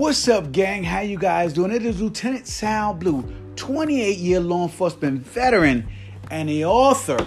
What's 0.00 0.28
up, 0.28 0.50
gang? 0.50 0.82
How 0.82 1.00
you 1.00 1.18
guys 1.18 1.52
doing? 1.52 1.70
It 1.72 1.84
is 1.84 2.00
Lieutenant 2.00 2.46
Sal 2.46 2.94
Blue, 2.94 3.20
28-year 3.56 4.40
law 4.40 4.62
enforcement 4.62 5.20
veteran 5.26 5.86
and 6.30 6.48
the 6.48 6.64
author 6.64 7.18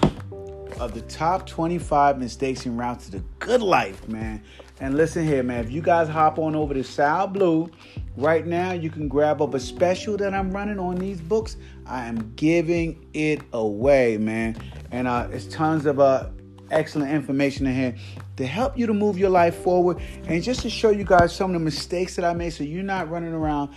of 0.80 0.96
the 0.96 1.02
top 1.02 1.46
25 1.46 2.18
mistakes 2.18 2.66
en 2.66 2.76
routes 2.76 3.06
to 3.06 3.12
the 3.12 3.24
good 3.38 3.62
life, 3.62 4.08
man. 4.08 4.44
And 4.80 4.98
listen 4.98 5.24
here, 5.24 5.44
man. 5.44 5.64
If 5.64 5.72
you 5.72 5.84
guys 5.84 6.10
hop 6.10 6.40
on 6.40 6.56
over 6.56 6.74
to 6.74 6.84
Sal 6.84 7.28
Blue 7.28 7.70
right 8.18 8.48
now, 8.48 8.72
you 8.72 8.90
can 8.90 9.08
grab 9.08 9.40
up 9.40 9.54
a 9.54 9.60
special 9.60 10.18
that 10.18 10.34
I'm 10.34 10.50
running 10.50 10.80
on 10.80 10.96
these 10.96 11.22
books. 11.22 11.58
I 11.86 12.08
am 12.08 12.34
giving 12.36 13.06
it 13.14 13.44
away, 13.54 14.18
man. 14.18 14.58
And 14.90 15.08
uh, 15.08 15.28
it's 15.32 15.46
tons 15.46 15.86
of 15.86 16.00
uh, 16.00 16.30
excellent 16.72 17.12
information 17.12 17.68
in 17.68 17.76
here 17.76 17.96
to 18.38 18.46
help 18.46 18.78
you 18.78 18.88
to 18.88 18.94
move 18.94 19.18
your 19.18 19.30
life 19.30 19.56
forward 19.56 20.00
and 20.26 20.42
just 20.42 20.62
to 20.62 20.70
show 20.70 20.90
you 20.90 21.04
guys 21.04 21.36
some 21.36 21.52
of 21.52 21.54
the 21.54 21.64
mistakes 21.64 22.16
that 22.16 22.26
I 22.26 22.34
made 22.34 22.52
so 22.52 22.64
you're 22.64 22.84
not 22.84 23.10
running 23.10 23.34
around 23.34 23.74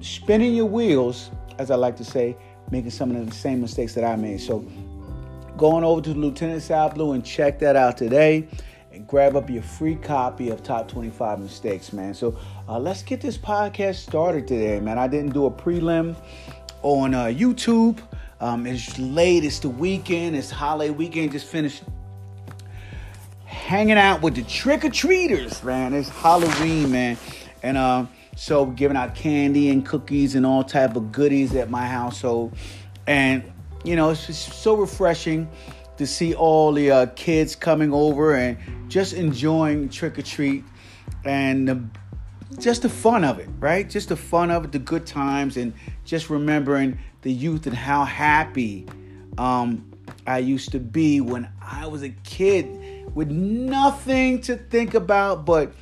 spinning 0.00 0.54
your 0.54 0.66
wheels, 0.66 1.30
as 1.58 1.70
I 1.70 1.76
like 1.76 1.96
to 1.96 2.04
say, 2.04 2.36
making 2.70 2.90
some 2.90 3.14
of 3.14 3.26
the 3.26 3.34
same 3.34 3.60
mistakes 3.60 3.94
that 3.94 4.04
I 4.04 4.16
made. 4.16 4.40
So 4.40 4.60
going 5.56 5.84
over 5.84 6.00
to 6.02 6.10
Lieutenant 6.10 6.62
Sal 6.62 6.90
Blue 6.90 7.12
and 7.12 7.24
check 7.24 7.58
that 7.60 7.76
out 7.76 7.96
today 7.96 8.48
and 8.92 9.06
grab 9.06 9.36
up 9.36 9.50
your 9.50 9.62
free 9.62 9.96
copy 9.96 10.50
of 10.50 10.62
Top 10.62 10.88
25 10.88 11.40
Mistakes, 11.40 11.92
man. 11.92 12.14
So 12.14 12.38
uh, 12.68 12.78
let's 12.78 13.02
get 13.02 13.20
this 13.20 13.36
podcast 13.36 13.96
started 13.96 14.46
today, 14.46 14.80
man. 14.80 14.98
I 14.98 15.08
didn't 15.08 15.32
do 15.32 15.46
a 15.46 15.50
prelim 15.50 16.16
on 16.82 17.14
uh, 17.14 17.24
YouTube. 17.24 18.00
Um, 18.40 18.66
it's 18.66 18.98
late, 18.98 19.44
it's 19.44 19.58
the 19.58 19.70
weekend, 19.70 20.36
it's 20.36 20.50
holiday 20.50 20.90
weekend, 20.90 21.32
just 21.32 21.46
finished 21.46 21.82
hanging 23.64 23.96
out 23.96 24.20
with 24.20 24.34
the 24.34 24.42
trick 24.42 24.84
or 24.84 24.90
treaters, 24.90 25.64
man. 25.64 25.94
It's 25.94 26.10
Halloween, 26.10 26.92
man, 26.92 27.16
and 27.62 27.78
uh, 27.78 28.04
so 28.36 28.66
giving 28.66 28.94
out 28.94 29.14
candy 29.14 29.70
and 29.70 29.86
cookies 29.86 30.34
and 30.34 30.44
all 30.44 30.62
type 30.62 30.96
of 30.96 31.12
goodies 31.12 31.54
at 31.54 31.70
my 31.70 31.86
household, 31.86 32.54
and 33.06 33.42
you 33.82 33.96
know 33.96 34.10
it's 34.10 34.26
just 34.26 34.52
so 34.52 34.74
refreshing 34.74 35.48
to 35.96 36.06
see 36.06 36.34
all 36.34 36.72
the 36.72 36.90
uh, 36.90 37.06
kids 37.16 37.56
coming 37.56 37.90
over 37.90 38.34
and 38.34 38.58
just 38.90 39.14
enjoying 39.14 39.88
trick 39.88 40.18
or 40.18 40.22
treat 40.22 40.64
and 41.24 41.68
the, 41.68 41.82
just 42.58 42.82
the 42.82 42.88
fun 42.88 43.24
of 43.24 43.38
it, 43.38 43.48
right? 43.60 43.88
Just 43.88 44.10
the 44.10 44.16
fun 44.16 44.50
of 44.50 44.64
it, 44.66 44.72
the 44.72 44.78
good 44.78 45.06
times, 45.06 45.56
and 45.56 45.72
just 46.04 46.28
remembering 46.28 46.98
the 47.22 47.32
youth 47.32 47.66
and 47.66 47.74
how 47.74 48.04
happy 48.04 48.86
um, 49.38 49.90
I 50.26 50.38
used 50.38 50.72
to 50.72 50.80
be 50.80 51.22
when 51.22 51.48
I 51.62 51.86
was 51.86 52.02
a 52.02 52.10
kid 52.10 52.66
with 53.14 53.30
nothing 53.30 54.40
to 54.42 54.56
think 54.56 54.94
about 54.94 55.44
but 55.44 55.72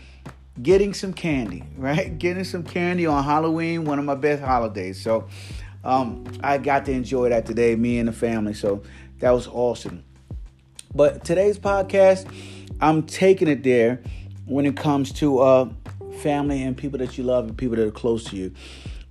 getting 0.60 0.92
some 0.94 1.12
candy, 1.12 1.64
right? 1.76 2.18
Getting 2.18 2.44
some 2.44 2.62
candy 2.62 3.06
on 3.06 3.24
Halloween, 3.24 3.84
one 3.84 3.98
of 3.98 4.04
my 4.04 4.14
best 4.14 4.42
holidays. 4.42 5.00
So 5.00 5.28
um, 5.84 6.24
I 6.42 6.58
got 6.58 6.84
to 6.86 6.92
enjoy 6.92 7.30
that 7.30 7.46
today, 7.46 7.74
me 7.74 7.98
and 7.98 8.08
the 8.08 8.12
family. 8.12 8.54
So 8.54 8.82
that 9.20 9.30
was 9.30 9.48
awesome. 9.48 10.04
But 10.94 11.24
today's 11.24 11.58
podcast, 11.58 12.30
I'm 12.80 13.04
taking 13.04 13.48
it 13.48 13.62
there 13.62 14.02
when 14.44 14.66
it 14.66 14.76
comes 14.76 15.12
to 15.12 15.38
uh, 15.38 15.68
family 16.18 16.62
and 16.62 16.76
people 16.76 16.98
that 16.98 17.16
you 17.16 17.24
love 17.24 17.48
and 17.48 17.56
people 17.56 17.76
that 17.76 17.86
are 17.86 17.90
close 17.90 18.24
to 18.24 18.36
you. 18.36 18.52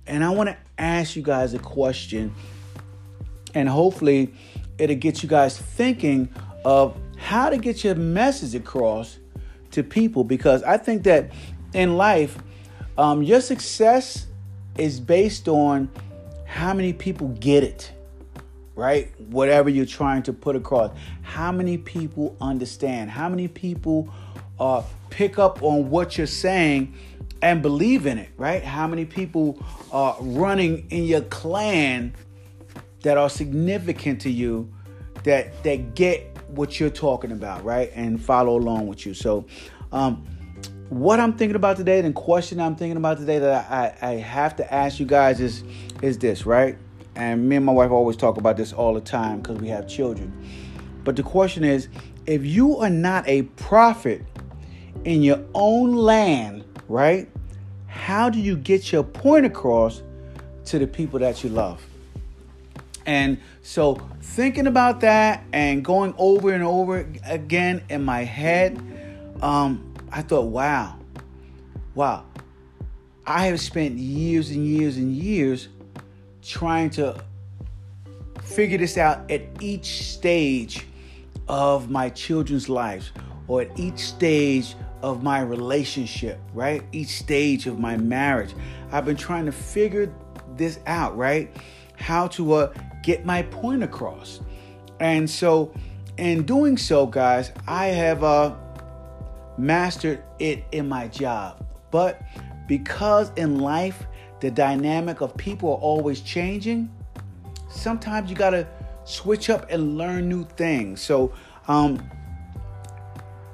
And 0.06 0.22
I 0.22 0.30
want 0.30 0.48
to 0.48 0.56
ask 0.78 1.16
you 1.16 1.22
guys 1.22 1.54
a 1.54 1.58
question, 1.58 2.34
and 3.54 3.68
hopefully, 3.68 4.32
it'll 4.78 4.96
get 4.96 5.22
you 5.22 5.28
guys 5.28 5.56
thinking 5.56 6.28
of 6.64 6.96
how 7.22 7.48
to 7.48 7.56
get 7.56 7.84
your 7.84 7.94
message 7.94 8.54
across 8.54 9.18
to 9.70 9.84
people 9.84 10.24
because 10.24 10.62
I 10.64 10.76
think 10.76 11.04
that 11.04 11.30
in 11.72 11.96
life, 11.96 12.36
um, 12.98 13.22
your 13.22 13.40
success 13.40 14.26
is 14.76 14.98
based 14.98 15.46
on 15.48 15.88
how 16.46 16.74
many 16.74 16.92
people 16.92 17.28
get 17.28 17.62
it, 17.62 17.92
right? 18.74 19.08
Whatever 19.30 19.70
you're 19.70 19.86
trying 19.86 20.24
to 20.24 20.32
put 20.32 20.56
across, 20.56 20.90
how 21.22 21.52
many 21.52 21.78
people 21.78 22.36
understand, 22.40 23.08
how 23.08 23.28
many 23.28 23.46
people 23.46 24.12
uh, 24.58 24.82
pick 25.08 25.38
up 25.38 25.62
on 25.62 25.90
what 25.90 26.18
you're 26.18 26.26
saying 26.26 26.92
and 27.40 27.62
believe 27.62 28.06
in 28.06 28.18
it, 28.18 28.30
right? 28.36 28.64
How 28.64 28.88
many 28.88 29.04
people 29.04 29.64
are 29.92 30.16
running 30.20 30.88
in 30.90 31.04
your 31.04 31.22
clan 31.22 32.14
that 33.02 33.16
are 33.16 33.30
significant 33.30 34.20
to 34.22 34.30
you 34.30 34.72
that 35.22 35.62
that 35.62 35.94
get 35.94 36.31
what 36.52 36.78
you're 36.78 36.90
talking 36.90 37.32
about, 37.32 37.64
right? 37.64 37.90
And 37.94 38.22
follow 38.22 38.56
along 38.56 38.86
with 38.86 39.06
you. 39.06 39.14
So, 39.14 39.46
um, 39.90 40.26
what 40.88 41.20
I'm 41.20 41.32
thinking 41.38 41.56
about 41.56 41.78
today, 41.78 42.02
the 42.02 42.12
question 42.12 42.60
I'm 42.60 42.76
thinking 42.76 42.98
about 42.98 43.18
today 43.18 43.38
that 43.38 43.70
I, 43.70 43.96
I 44.06 44.10
have 44.16 44.56
to 44.56 44.74
ask 44.74 45.00
you 45.00 45.06
guys 45.06 45.40
is 45.40 45.64
is 46.02 46.18
this, 46.18 46.44
right? 46.44 46.76
And 47.14 47.48
me 47.48 47.56
and 47.56 47.64
my 47.64 47.72
wife 47.72 47.90
always 47.90 48.16
talk 48.16 48.36
about 48.36 48.56
this 48.56 48.72
all 48.72 48.94
the 48.94 49.00
time 49.00 49.40
because 49.40 49.58
we 49.58 49.68
have 49.68 49.88
children. 49.88 50.32
But 51.04 51.16
the 51.16 51.22
question 51.22 51.64
is, 51.64 51.88
if 52.26 52.44
you 52.44 52.76
are 52.78 52.90
not 52.90 53.26
a 53.26 53.42
prophet 53.42 54.22
in 55.04 55.22
your 55.22 55.44
own 55.54 55.94
land, 55.94 56.64
right? 56.88 57.28
How 57.86 58.30
do 58.30 58.38
you 58.38 58.56
get 58.56 58.92
your 58.92 59.02
point 59.02 59.46
across 59.46 60.02
to 60.66 60.78
the 60.78 60.86
people 60.86 61.18
that 61.20 61.42
you 61.42 61.50
love? 61.50 61.82
And 63.06 63.38
so, 63.62 63.94
thinking 64.20 64.66
about 64.66 65.00
that 65.00 65.44
and 65.52 65.84
going 65.84 66.14
over 66.18 66.52
and 66.52 66.62
over 66.62 67.06
again 67.24 67.82
in 67.88 68.04
my 68.04 68.24
head, 68.24 68.80
um, 69.42 69.94
I 70.10 70.22
thought, 70.22 70.46
wow, 70.46 70.96
wow, 71.94 72.24
I 73.26 73.46
have 73.46 73.60
spent 73.60 73.98
years 73.98 74.50
and 74.50 74.66
years 74.66 74.96
and 74.96 75.12
years 75.12 75.68
trying 76.42 76.90
to 76.90 77.22
figure 78.42 78.78
this 78.78 78.98
out 78.98 79.30
at 79.30 79.42
each 79.60 80.04
stage 80.04 80.86
of 81.48 81.90
my 81.90 82.08
children's 82.10 82.68
lives 82.68 83.12
or 83.48 83.62
at 83.62 83.78
each 83.78 83.98
stage 83.98 84.74
of 85.02 85.22
my 85.22 85.40
relationship, 85.40 86.38
right? 86.54 86.82
Each 86.92 87.08
stage 87.08 87.66
of 87.66 87.78
my 87.78 87.96
marriage. 87.96 88.54
I've 88.92 89.04
been 89.04 89.16
trying 89.16 89.46
to 89.46 89.52
figure 89.52 90.12
this 90.56 90.78
out, 90.86 91.16
right? 91.16 91.54
How 91.96 92.28
to 92.28 92.52
uh, 92.52 92.74
get 93.02 93.24
my 93.24 93.42
point 93.42 93.82
across. 93.82 94.40
And 95.00 95.28
so, 95.28 95.72
in 96.16 96.44
doing 96.44 96.76
so, 96.76 97.06
guys, 97.06 97.52
I 97.66 97.86
have 97.86 98.22
uh, 98.22 98.54
mastered 99.58 100.22
it 100.38 100.64
in 100.72 100.88
my 100.88 101.08
job. 101.08 101.64
But 101.90 102.22
because 102.68 103.32
in 103.36 103.58
life, 103.58 104.06
the 104.40 104.50
dynamic 104.50 105.20
of 105.20 105.36
people 105.36 105.70
are 105.70 105.78
always 105.78 106.20
changing, 106.20 106.90
sometimes 107.68 108.30
you 108.30 108.36
got 108.36 108.50
to 108.50 108.66
switch 109.04 109.50
up 109.50 109.66
and 109.70 109.96
learn 109.98 110.28
new 110.28 110.44
things. 110.44 111.00
So, 111.00 111.32
um, 111.68 112.02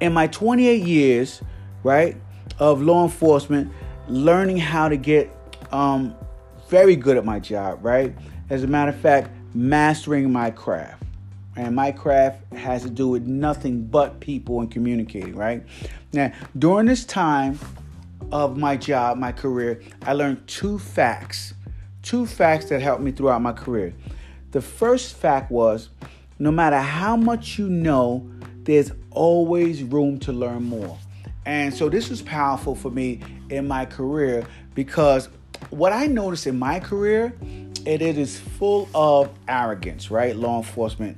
in 0.00 0.12
my 0.12 0.26
28 0.28 0.84
years, 0.84 1.42
right, 1.82 2.16
of 2.58 2.82
law 2.82 3.04
enforcement, 3.04 3.72
learning 4.08 4.56
how 4.58 4.88
to 4.88 4.96
get 4.96 5.30
um, 5.72 6.14
very 6.68 6.96
good 6.96 7.16
at 7.16 7.24
my 7.24 7.38
job, 7.38 7.84
right? 7.84 8.14
As 8.50 8.62
a 8.62 8.66
matter 8.66 8.90
of 8.90 9.00
fact, 9.00 9.30
mastering 9.58 10.32
my 10.32 10.52
craft. 10.52 11.02
And 11.56 11.74
my 11.74 11.90
craft 11.90 12.52
has 12.52 12.82
to 12.84 12.90
do 12.90 13.08
with 13.08 13.24
nothing 13.26 13.86
but 13.86 14.20
people 14.20 14.60
and 14.60 14.70
communicating, 14.70 15.34
right? 15.34 15.64
Now, 16.12 16.32
during 16.56 16.86
this 16.86 17.04
time 17.04 17.58
of 18.30 18.56
my 18.56 18.76
job, 18.76 19.18
my 19.18 19.32
career, 19.32 19.82
I 20.02 20.12
learned 20.12 20.46
two 20.46 20.78
facts. 20.78 21.54
Two 22.02 22.24
facts 22.24 22.66
that 22.66 22.80
helped 22.80 23.02
me 23.02 23.10
throughout 23.10 23.42
my 23.42 23.52
career. 23.52 23.92
The 24.52 24.60
first 24.60 25.16
fact 25.16 25.50
was 25.50 25.88
no 26.38 26.52
matter 26.52 26.78
how 26.78 27.16
much 27.16 27.58
you 27.58 27.68
know, 27.68 28.30
there's 28.62 28.92
always 29.10 29.82
room 29.82 30.20
to 30.20 30.32
learn 30.32 30.62
more. 30.62 30.96
And 31.44 31.74
so 31.74 31.88
this 31.88 32.10
was 32.10 32.22
powerful 32.22 32.76
for 32.76 32.92
me 32.92 33.20
in 33.50 33.66
my 33.66 33.86
career 33.86 34.46
because 34.76 35.28
what 35.70 35.92
I 35.92 36.06
noticed 36.06 36.46
in 36.46 36.58
my 36.58 36.80
career 36.80 37.34
it 37.88 38.02
is 38.02 38.38
full 38.38 38.88
of 38.94 39.30
arrogance, 39.46 40.10
right? 40.10 40.36
Law 40.36 40.58
enforcement 40.58 41.16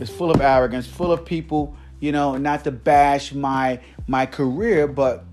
is 0.00 0.10
full 0.10 0.30
of 0.30 0.40
arrogance, 0.40 0.86
full 0.86 1.12
of 1.12 1.24
people, 1.24 1.74
you 1.98 2.12
know, 2.12 2.36
not 2.36 2.64
to 2.64 2.70
bash 2.70 3.32
my 3.32 3.80
my 4.06 4.26
career, 4.26 4.86
but 4.86 5.24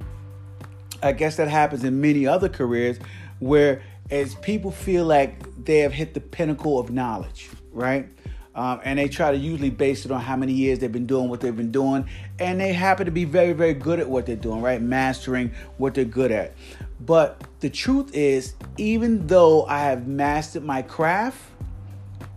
I 1.02 1.12
guess 1.12 1.36
that 1.38 1.48
happens 1.48 1.84
in 1.84 2.00
many 2.00 2.26
other 2.26 2.50
careers 2.50 3.00
where 3.40 3.82
as 4.10 4.36
people 4.36 4.72
feel 4.72 5.06
like 5.06 5.66
they 5.66 5.80
have 5.80 5.92
hit 5.92 6.14
the 6.14 6.22
pinnacle 6.22 6.80
of 6.80 6.90
knowledge, 6.90 7.50
right? 7.72 8.08
Um, 8.56 8.80
and 8.84 8.98
they 8.98 9.08
try 9.08 9.32
to 9.32 9.38
usually 9.38 9.70
base 9.70 10.06
it 10.06 10.12
on 10.12 10.20
how 10.20 10.36
many 10.36 10.54
years 10.54 10.80
they've 10.80 10.92
been 10.92 11.06
doing 11.06 11.30
what 11.30 11.42
they've 11.42 11.56
been 11.56 11.72
doing, 11.72 12.10
and 12.40 12.60
they 12.60 12.74
happen 12.74 13.06
to 13.06 13.12
be 13.12 13.24
very, 13.24 13.54
very 13.54 13.76
good 13.76 14.00
at 14.00 14.10
what 14.10 14.26
they're 14.26 14.36
doing, 14.36 14.62
right? 14.62 14.82
Mastering 14.82 15.52
what 15.78 15.94
they're 15.94 16.06
good 16.06 16.32
at. 16.32 16.54
But 17.00 17.44
the 17.60 17.70
truth 17.70 18.14
is, 18.14 18.56
even 18.78 19.28
though 19.28 19.66
I 19.66 19.80
have 19.80 20.08
mastered 20.08 20.64
my 20.64 20.82
craft, 20.82 21.40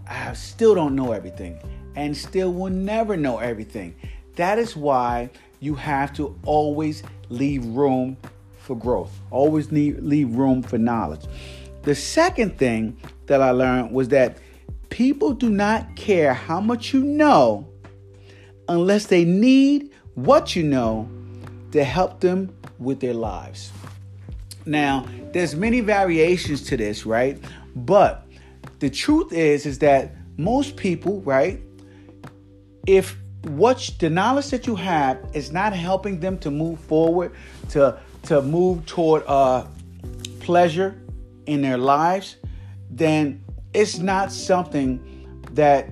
I 0.06 0.32
still 0.34 0.74
don't 0.74 0.94
know 0.94 1.12
everything 1.12 1.58
and 1.96 2.16
still 2.16 2.52
will 2.52 2.70
never 2.70 3.16
know 3.16 3.38
everything. 3.38 3.94
That 4.36 4.58
is 4.58 4.76
why 4.76 5.30
you 5.60 5.74
have 5.74 6.12
to 6.14 6.38
always 6.44 7.02
leave 7.28 7.64
room 7.64 8.16
for 8.58 8.76
growth. 8.76 9.12
Always 9.30 9.72
need, 9.72 10.00
leave 10.02 10.34
room 10.34 10.62
for 10.62 10.78
knowledge. 10.78 11.24
The 11.82 11.94
second 11.94 12.58
thing 12.58 12.96
that 13.26 13.40
I 13.40 13.50
learned 13.50 13.92
was 13.92 14.08
that 14.08 14.38
people 14.90 15.32
do 15.32 15.48
not 15.48 15.96
care 15.96 16.34
how 16.34 16.60
much 16.60 16.92
you 16.92 17.02
know 17.02 17.68
unless 18.68 19.06
they 19.06 19.24
need 19.24 19.90
what 20.14 20.54
you 20.54 20.62
know 20.62 21.08
to 21.72 21.82
help 21.84 22.20
them 22.20 22.54
with 22.78 23.00
their 23.00 23.14
lives. 23.14 23.72
Now, 24.66 25.06
there's 25.32 25.54
many 25.54 25.80
variations 25.80 26.62
to 26.64 26.76
this, 26.76 27.06
right? 27.06 27.38
But 27.74 28.26
the 28.78 28.90
truth 28.90 29.32
is 29.32 29.66
is 29.66 29.78
that 29.80 30.14
most 30.36 30.76
people, 30.76 31.20
right? 31.22 31.60
If 32.86 33.16
what 33.42 33.90
the 33.98 34.10
knowledge 34.10 34.50
that 34.50 34.66
you 34.66 34.74
have 34.76 35.18
is 35.32 35.50
not 35.50 35.72
helping 35.72 36.20
them 36.20 36.38
to 36.38 36.50
move 36.50 36.80
forward, 36.80 37.32
to 37.70 37.98
to 38.24 38.42
move 38.42 38.84
toward 38.86 39.24
uh, 39.26 39.66
pleasure 40.40 41.00
in 41.46 41.62
their 41.62 41.78
lives, 41.78 42.36
then 42.90 43.42
it's 43.72 43.98
not 43.98 44.32
something 44.32 45.00
that 45.52 45.90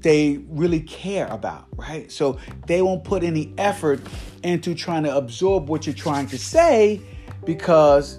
they 0.00 0.38
really 0.48 0.80
care 0.80 1.26
about, 1.28 1.66
right? 1.76 2.12
So 2.12 2.38
they 2.66 2.82
won't 2.82 3.04
put 3.04 3.24
any 3.24 3.54
effort 3.56 4.00
into 4.42 4.74
trying 4.74 5.04
to 5.04 5.16
absorb 5.16 5.68
what 5.68 5.86
you're 5.86 5.94
trying 5.94 6.26
to 6.28 6.38
say 6.38 7.00
because 7.44 8.18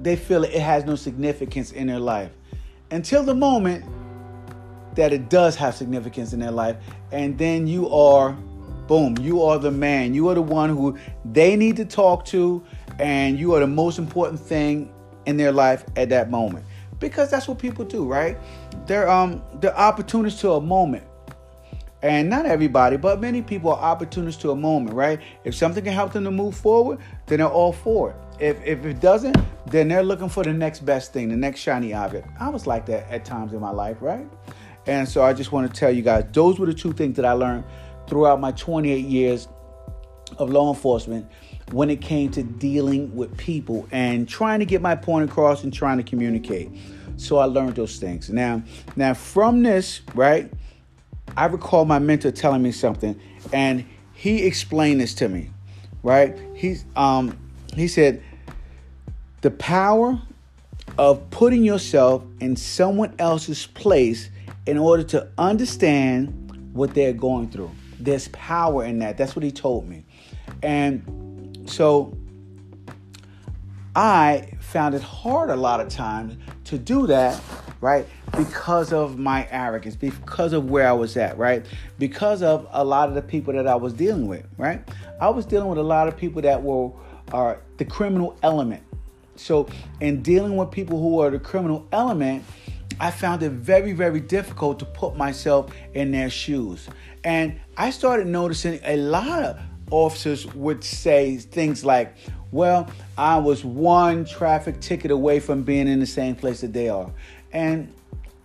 they 0.00 0.16
feel 0.16 0.44
it 0.44 0.52
has 0.52 0.84
no 0.84 0.96
significance 0.96 1.72
in 1.72 1.86
their 1.86 1.98
life 1.98 2.30
until 2.90 3.22
the 3.22 3.34
moment 3.34 3.84
that 4.94 5.12
it 5.12 5.28
does 5.28 5.56
have 5.56 5.74
significance 5.74 6.32
in 6.32 6.40
their 6.40 6.50
life. 6.50 6.76
And 7.12 7.36
then 7.36 7.66
you 7.66 7.88
are, 7.90 8.32
boom, 8.86 9.16
you 9.20 9.42
are 9.42 9.58
the 9.58 9.70
man. 9.70 10.14
You 10.14 10.28
are 10.28 10.34
the 10.34 10.42
one 10.42 10.70
who 10.70 10.96
they 11.24 11.56
need 11.56 11.76
to 11.76 11.84
talk 11.84 12.24
to, 12.26 12.62
and 12.98 13.38
you 13.38 13.54
are 13.54 13.60
the 13.60 13.66
most 13.66 13.98
important 13.98 14.40
thing 14.40 14.92
in 15.26 15.36
their 15.36 15.52
life 15.52 15.84
at 15.96 16.08
that 16.10 16.30
moment. 16.30 16.64
Because 17.00 17.30
that's 17.30 17.48
what 17.48 17.58
people 17.58 17.84
do, 17.84 18.06
right? 18.06 18.38
They're 18.86 19.08
um 19.08 19.42
they're 19.60 19.76
opportunists 19.76 20.40
to 20.42 20.52
a 20.52 20.60
moment. 20.60 21.04
And 22.02 22.28
not 22.28 22.44
everybody, 22.44 22.98
but 22.98 23.20
many 23.20 23.40
people 23.40 23.72
are 23.72 23.80
opportunists 23.80 24.40
to 24.42 24.50
a 24.50 24.56
moment, 24.56 24.94
right? 24.94 25.20
If 25.44 25.54
something 25.54 25.82
can 25.82 25.94
help 25.94 26.12
them 26.12 26.24
to 26.24 26.30
move 26.30 26.54
forward, 26.54 26.98
then 27.26 27.38
they're 27.38 27.48
all 27.48 27.72
for 27.72 28.10
it. 28.10 28.16
If, 28.38 28.62
if 28.64 28.84
it 28.84 29.00
doesn't, 29.00 29.36
then 29.66 29.88
they're 29.88 30.02
looking 30.02 30.28
for 30.28 30.42
the 30.42 30.52
next 30.52 30.80
best 30.80 31.12
thing, 31.12 31.28
the 31.28 31.36
next 31.36 31.60
shiny 31.60 31.94
object. 31.94 32.28
I 32.38 32.48
was 32.48 32.66
like 32.66 32.86
that 32.86 33.10
at 33.10 33.24
times 33.24 33.52
in 33.52 33.60
my 33.60 33.70
life, 33.70 33.98
right? 34.00 34.26
And 34.86 35.08
so 35.08 35.22
I 35.22 35.32
just 35.32 35.52
want 35.52 35.72
to 35.72 35.80
tell 35.80 35.90
you 35.90 36.02
guys, 36.02 36.24
those 36.32 36.58
were 36.58 36.66
the 36.66 36.74
two 36.74 36.92
things 36.92 37.16
that 37.16 37.24
I 37.24 37.32
learned 37.32 37.64
throughout 38.06 38.40
my 38.40 38.52
28 38.52 39.04
years 39.04 39.48
of 40.38 40.50
law 40.50 40.72
enforcement 40.72 41.26
when 41.70 41.90
it 41.90 42.00
came 42.00 42.30
to 42.32 42.42
dealing 42.42 43.14
with 43.14 43.36
people 43.36 43.88
and 43.90 44.28
trying 44.28 44.58
to 44.58 44.66
get 44.66 44.82
my 44.82 44.94
point 44.94 45.28
across 45.30 45.64
and 45.64 45.72
trying 45.72 45.96
to 45.96 46.02
communicate. 46.02 46.70
So 47.16 47.38
I 47.38 47.44
learned 47.44 47.76
those 47.76 47.98
things. 47.98 48.28
Now, 48.28 48.62
now 48.96 49.14
from 49.14 49.62
this, 49.62 50.00
right? 50.14 50.52
I 51.36 51.46
recall 51.46 51.84
my 51.84 51.98
mentor 51.98 52.30
telling 52.30 52.62
me 52.62 52.72
something, 52.72 53.18
and 53.52 53.84
he 54.12 54.44
explained 54.44 55.00
this 55.00 55.14
to 55.14 55.28
me, 55.28 55.50
right? 56.02 56.36
He's 56.54 56.84
um 56.96 57.38
he 57.74 57.88
said 57.88 58.22
the 59.40 59.50
power 59.50 60.20
of 60.98 61.28
putting 61.30 61.64
yourself 61.64 62.24
in 62.40 62.56
someone 62.56 63.14
else's 63.18 63.66
place 63.66 64.30
in 64.66 64.78
order 64.78 65.02
to 65.02 65.28
understand 65.38 66.70
what 66.72 66.94
they're 66.94 67.12
going 67.12 67.48
through. 67.48 67.70
There's 67.98 68.28
power 68.28 68.84
in 68.84 68.98
that. 69.00 69.16
That's 69.16 69.36
what 69.36 69.42
he 69.42 69.50
told 69.50 69.88
me. 69.88 70.04
And 70.62 71.64
so 71.66 72.16
I 73.94 74.48
found 74.60 74.94
it 74.94 75.02
hard 75.02 75.50
a 75.50 75.56
lot 75.56 75.80
of 75.80 75.88
times 75.88 76.36
to 76.64 76.78
do 76.78 77.06
that, 77.06 77.40
right? 77.80 78.06
Because 78.36 78.92
of 78.92 79.18
my 79.18 79.46
arrogance, 79.50 79.94
because 79.94 80.52
of 80.52 80.70
where 80.70 80.88
I 80.88 80.92
was 80.92 81.16
at, 81.16 81.38
right? 81.38 81.64
Because 81.98 82.42
of 82.42 82.66
a 82.72 82.84
lot 82.84 83.08
of 83.08 83.14
the 83.14 83.22
people 83.22 83.52
that 83.54 83.66
I 83.66 83.76
was 83.76 83.92
dealing 83.92 84.26
with, 84.26 84.46
right? 84.56 84.82
I 85.20 85.28
was 85.28 85.46
dealing 85.46 85.68
with 85.68 85.78
a 85.78 85.82
lot 85.84 86.08
of 86.08 86.16
people 86.16 86.42
that 86.42 86.62
were 86.62 86.90
are 87.32 87.58
the 87.78 87.84
criminal 87.84 88.36
element. 88.42 88.82
So, 89.36 89.68
in 90.00 90.22
dealing 90.22 90.56
with 90.56 90.70
people 90.70 91.00
who 91.00 91.20
are 91.20 91.30
the 91.30 91.40
criminal 91.40 91.86
element, 91.90 92.44
I 93.00 93.10
found 93.10 93.42
it 93.42 93.50
very, 93.50 93.92
very 93.92 94.20
difficult 94.20 94.78
to 94.78 94.84
put 94.84 95.16
myself 95.16 95.72
in 95.94 96.12
their 96.12 96.30
shoes. 96.30 96.88
And 97.24 97.58
I 97.76 97.90
started 97.90 98.26
noticing 98.26 98.78
a 98.84 98.96
lot 98.96 99.42
of 99.42 99.58
officers 99.90 100.46
would 100.54 100.84
say 100.84 101.36
things 101.36 101.84
like, 101.84 102.14
well, 102.52 102.88
I 103.18 103.38
was 103.38 103.64
one 103.64 104.24
traffic 104.24 104.80
ticket 104.80 105.10
away 105.10 105.40
from 105.40 105.62
being 105.62 105.88
in 105.88 105.98
the 105.98 106.06
same 106.06 106.36
place 106.36 106.60
that 106.60 106.72
they 106.72 106.88
are. 106.88 107.10
And 107.52 107.92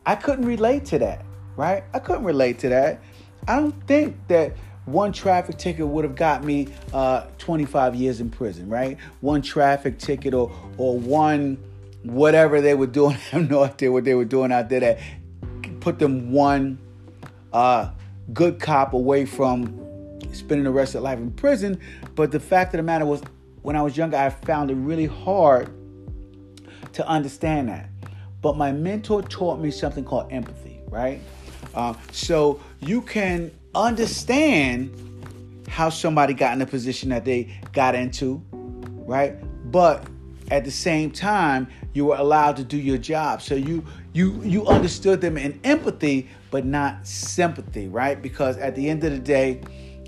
I 0.05 0.15
couldn't 0.15 0.45
relate 0.45 0.85
to 0.85 0.99
that, 0.99 1.23
right? 1.55 1.83
I 1.93 1.99
couldn't 1.99 2.23
relate 2.23 2.59
to 2.59 2.69
that. 2.69 3.01
I 3.47 3.57
don't 3.57 3.87
think 3.87 4.15
that 4.27 4.53
one 4.91 5.11
traffic 5.11 5.57
ticket 5.57 5.87
would 5.87 6.03
have 6.03 6.15
got 6.15 6.43
me 6.43 6.67
uh, 6.93 7.25
25 7.37 7.95
years 7.95 8.21
in 8.21 8.29
prison, 8.29 8.69
right? 8.69 8.97
One 9.21 9.41
traffic 9.41 9.97
ticket 9.99 10.33
or 10.33 10.51
or 10.77 10.97
one 10.97 11.57
whatever 12.03 12.61
they 12.61 12.73
were 12.73 12.87
doing. 12.87 13.15
I 13.33 13.37
have 13.37 13.49
no 13.49 13.63
idea 13.63 13.91
what 13.91 14.03
they 14.03 14.15
were 14.15 14.25
doing 14.25 14.51
out 14.51 14.69
there 14.69 14.79
that 14.79 14.99
put 15.79 15.99
them 15.99 16.31
one 16.31 16.79
uh, 17.53 17.91
good 18.33 18.59
cop 18.59 18.93
away 18.93 19.25
from 19.25 19.79
spending 20.31 20.63
the 20.63 20.71
rest 20.71 20.95
of 20.95 21.03
life 21.03 21.19
in 21.19 21.31
prison. 21.31 21.79
But 22.15 22.31
the 22.31 22.39
fact 22.39 22.73
of 22.73 22.79
the 22.79 22.83
matter 22.83 23.05
was, 23.05 23.21
when 23.61 23.75
I 23.75 23.81
was 23.81 23.97
younger, 23.97 24.17
I 24.17 24.29
found 24.29 24.71
it 24.71 24.75
really 24.75 25.05
hard 25.05 25.73
to 26.93 27.07
understand 27.07 27.69
that. 27.69 27.89
But 28.41 28.57
my 28.57 28.71
mentor 28.71 29.21
taught 29.21 29.59
me 29.59 29.71
something 29.71 30.03
called 30.03 30.31
empathy, 30.31 30.81
right? 30.87 31.19
Uh, 31.73 31.93
so 32.11 32.59
you 32.79 33.01
can 33.01 33.51
understand 33.75 34.95
how 35.67 35.89
somebody 35.89 36.33
got 36.33 36.53
in 36.53 36.59
the 36.59 36.65
position 36.65 37.09
that 37.09 37.25
they 37.25 37.59
got 37.73 37.95
into, 37.95 38.41
right? 38.51 39.35
But 39.71 40.05
at 40.51 40.65
the 40.65 40.71
same 40.71 41.11
time, 41.11 41.67
you 41.93 42.05
were 42.05 42.15
allowed 42.15 42.57
to 42.57 42.63
do 42.63 42.77
your 42.77 42.97
job. 42.97 43.41
So 43.41 43.55
you 43.55 43.85
you 44.13 44.41
you 44.43 44.65
understood 44.67 45.21
them 45.21 45.37
in 45.37 45.59
empathy, 45.63 46.27
but 46.51 46.65
not 46.65 47.05
sympathy, 47.05 47.87
right? 47.87 48.19
Because 48.21 48.57
at 48.57 48.75
the 48.75 48.89
end 48.89 49.03
of 49.03 49.11
the 49.11 49.19
day, 49.19 49.61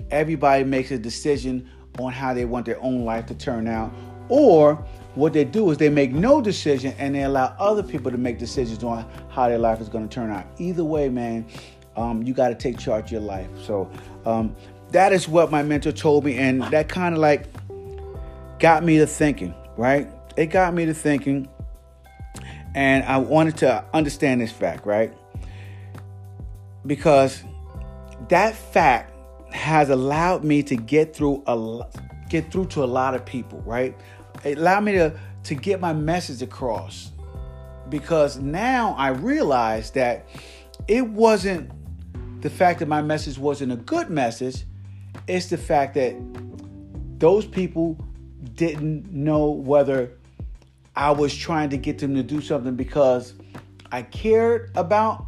everybody 0.09 0.63
makes 0.63 0.91
a 0.91 0.97
decision 0.97 1.69
on 1.99 2.11
how 2.11 2.33
they 2.33 2.45
want 2.45 2.65
their 2.65 2.81
own 2.81 3.05
life 3.05 3.25
to 3.27 3.35
turn 3.35 3.67
out. 3.67 3.93
Or 4.29 4.75
what 5.15 5.33
they 5.33 5.43
do 5.43 5.69
is 5.71 5.77
they 5.77 5.89
make 5.89 6.13
no 6.13 6.41
decision 6.41 6.95
and 6.97 7.13
they 7.13 7.23
allow 7.23 7.53
other 7.59 7.83
people 7.83 8.11
to 8.11 8.17
make 8.17 8.39
decisions 8.39 8.83
on 8.83 9.05
how 9.29 9.49
their 9.49 9.57
life 9.57 9.81
is 9.81 9.89
going 9.89 10.07
to 10.07 10.13
turn 10.13 10.31
out. 10.31 10.45
Either 10.57 10.85
way, 10.85 11.09
man, 11.09 11.45
um, 11.95 12.23
you 12.23 12.33
got 12.33 12.49
to 12.49 12.55
take 12.55 12.77
charge 12.77 13.05
of 13.05 13.11
your 13.11 13.21
life. 13.21 13.49
So 13.63 13.89
um, 14.25 14.55
that 14.91 15.13
is 15.13 15.27
what 15.27 15.51
my 15.51 15.63
mentor 15.63 15.91
told 15.91 16.25
me, 16.25 16.37
and 16.37 16.63
that 16.63 16.89
kind 16.89 17.15
of 17.15 17.21
like 17.21 17.47
got 18.59 18.83
me 18.83 18.97
to 18.99 19.07
thinking, 19.07 19.53
right? 19.77 20.07
It 20.37 20.47
got 20.47 20.73
me 20.73 20.85
to 20.85 20.93
thinking, 20.93 21.47
and 22.75 23.03
I 23.03 23.17
wanted 23.17 23.57
to 23.57 23.83
understand 23.93 24.41
this 24.41 24.51
fact, 24.51 24.85
right? 24.85 25.13
Because 26.85 27.43
that 28.29 28.55
fact 28.55 29.13
has 29.53 29.89
allowed 29.89 30.43
me 30.43 30.63
to 30.63 30.75
get 30.75 31.15
through 31.15 31.43
a 31.47 31.85
get 32.29 32.51
through 32.51 32.65
to 32.67 32.83
a 32.83 32.85
lot 32.85 33.13
of 33.13 33.25
people, 33.25 33.61
right? 33.65 33.95
It 34.43 34.57
allowed 34.57 34.85
me 34.85 34.93
to 34.93 35.19
to 35.43 35.55
get 35.55 35.79
my 35.79 35.93
message 35.93 36.41
across 36.41 37.11
because 37.89 38.37
now 38.37 38.95
I 38.97 39.09
realize 39.09 39.91
that 39.91 40.27
it 40.87 41.07
wasn't 41.07 41.71
the 42.41 42.49
fact 42.49 42.79
that 42.79 42.87
my 42.87 43.01
message 43.01 43.37
wasn't 43.37 43.71
a 43.71 43.75
good 43.77 44.09
message, 44.09 44.63
it's 45.27 45.47
the 45.47 45.57
fact 45.57 45.93
that 45.95 46.15
those 47.19 47.45
people 47.45 47.97
didn't 48.55 49.11
know 49.11 49.51
whether 49.51 50.11
I 50.95 51.11
was 51.11 51.35
trying 51.35 51.69
to 51.69 51.77
get 51.77 51.99
them 51.99 52.15
to 52.15 52.23
do 52.23 52.41
something 52.41 52.75
because 52.75 53.33
I 53.91 54.01
cared 54.01 54.71
about 54.75 55.25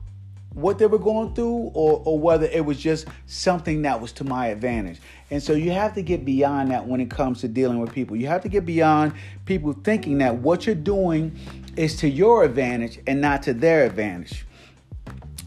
what 0.53 0.77
they 0.77 0.85
were 0.85 0.99
going 0.99 1.33
through 1.33 1.71
or, 1.73 2.01
or 2.05 2.19
whether 2.19 2.45
it 2.45 2.63
was 2.63 2.79
just 2.79 3.07
something 3.25 3.81
that 3.83 3.99
was 3.99 4.11
to 4.13 4.23
my 4.23 4.47
advantage. 4.47 4.99
And 5.31 5.41
so 5.41 5.53
you 5.53 5.71
have 5.71 5.95
to 5.95 6.03
get 6.03 6.25
beyond 6.25 6.71
that 6.71 6.87
when 6.87 7.01
it 7.01 7.09
comes 7.09 7.41
to 7.41 7.47
dealing 7.47 7.79
with 7.79 7.91
people. 7.91 8.15
You 8.15 8.27
have 8.27 8.41
to 8.41 8.49
get 8.49 8.65
beyond 8.65 9.13
people 9.45 9.73
thinking 9.73 10.19
that 10.19 10.35
what 10.35 10.65
you're 10.65 10.75
doing 10.75 11.37
is 11.75 11.95
to 11.97 12.09
your 12.09 12.43
advantage 12.43 12.99
and 13.07 13.19
not 13.19 13.41
to 13.43 13.53
their 13.53 13.85
advantage. 13.85 14.45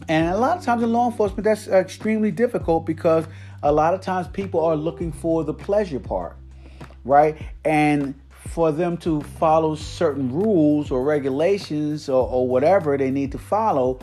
And 0.09 0.33
a 0.33 0.37
lot 0.37 0.57
of 0.57 0.63
times 0.63 0.83
in 0.83 0.91
law 0.91 1.09
enforcement, 1.09 1.43
that's 1.43 1.67
extremely 1.67 2.31
difficult 2.31 2.85
because 2.85 3.25
a 3.63 3.71
lot 3.71 3.93
of 3.93 4.01
times 4.01 4.27
people 4.27 4.63
are 4.63 4.75
looking 4.75 5.11
for 5.11 5.43
the 5.43 5.53
pleasure 5.53 5.99
part, 5.99 6.37
right? 7.03 7.37
And 7.65 8.15
for 8.29 8.71
them 8.71 8.97
to 8.97 9.21
follow 9.21 9.75
certain 9.75 10.31
rules 10.31 10.91
or 10.91 11.03
regulations 11.03 12.07
or, 12.07 12.27
or 12.27 12.47
whatever 12.47 12.97
they 12.97 13.11
need 13.11 13.31
to 13.33 13.37
follow, 13.37 13.99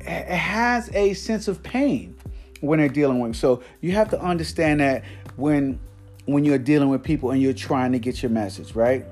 it 0.00 0.26
has 0.26 0.90
a 0.94 1.14
sense 1.14 1.48
of 1.48 1.62
pain 1.62 2.14
when 2.60 2.78
they're 2.78 2.88
dealing 2.88 3.20
with. 3.20 3.36
So 3.36 3.62
you 3.80 3.92
have 3.92 4.10
to 4.10 4.20
understand 4.20 4.80
that 4.80 5.04
when 5.36 5.78
when 6.26 6.44
you're 6.44 6.58
dealing 6.58 6.88
with 6.88 7.02
people 7.02 7.32
and 7.32 7.42
you're 7.42 7.52
trying 7.52 7.90
to 7.92 7.98
get 7.98 8.22
your 8.22 8.30
message, 8.30 8.76
right? 8.76 9.04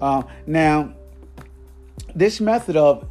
Uh, 0.00 0.22
now, 0.46 0.92
this 2.14 2.40
method 2.40 2.76
of 2.76 3.08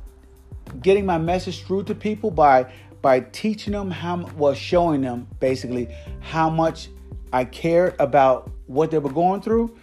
getting 0.82 1.06
my 1.06 1.18
message 1.18 1.64
through 1.64 1.84
to 1.84 1.96
people 1.96 2.32
by 2.32 2.72
by 3.02 3.20
teaching 3.20 3.74
them 3.74 3.92
how 3.92 4.26
well 4.38 4.54
showing 4.54 5.02
them 5.02 5.28
basically 5.40 5.94
how 6.22 6.50
much 6.50 6.90
I 7.34 7.46
cared 7.46 7.96
about 8.00 8.50
what 8.68 8.92
they 8.92 9.00
were 9.00 9.12
going 9.12 9.42
through. 9.42 9.76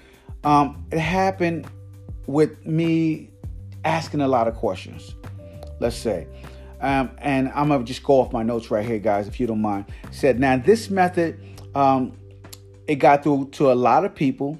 Um, 0.43 0.87
it 0.91 0.99
happened 0.99 1.67
with 2.27 2.65
me 2.65 3.31
asking 3.85 4.23
a 4.23 4.29
lot 4.29 4.49
of 4.49 4.55
questions. 4.55 5.15
Let's 5.81 5.97
say, 5.97 6.27
um, 6.81 7.11
and 7.19 7.51
I'm 7.55 7.69
gonna 7.69 7.85
just 7.85 8.03
go 8.03 8.21
off 8.21 8.33
my 8.33 8.43
notes 8.43 8.71
right 8.71 8.85
here, 8.85 8.99
guys, 8.99 9.29
if 9.29 9.39
you 9.39 9.47
don't 9.47 9.61
mind. 9.61 9.87
Said 10.11 10.41
now 10.41 10.57
this 10.57 10.89
method, 10.91 11.39
um, 11.75 12.17
it 12.87 12.97
got 12.97 13.23
through 13.23 13.51
to 13.53 13.71
a 13.71 13.75
lot 13.75 14.05
of 14.05 14.15
people, 14.15 14.59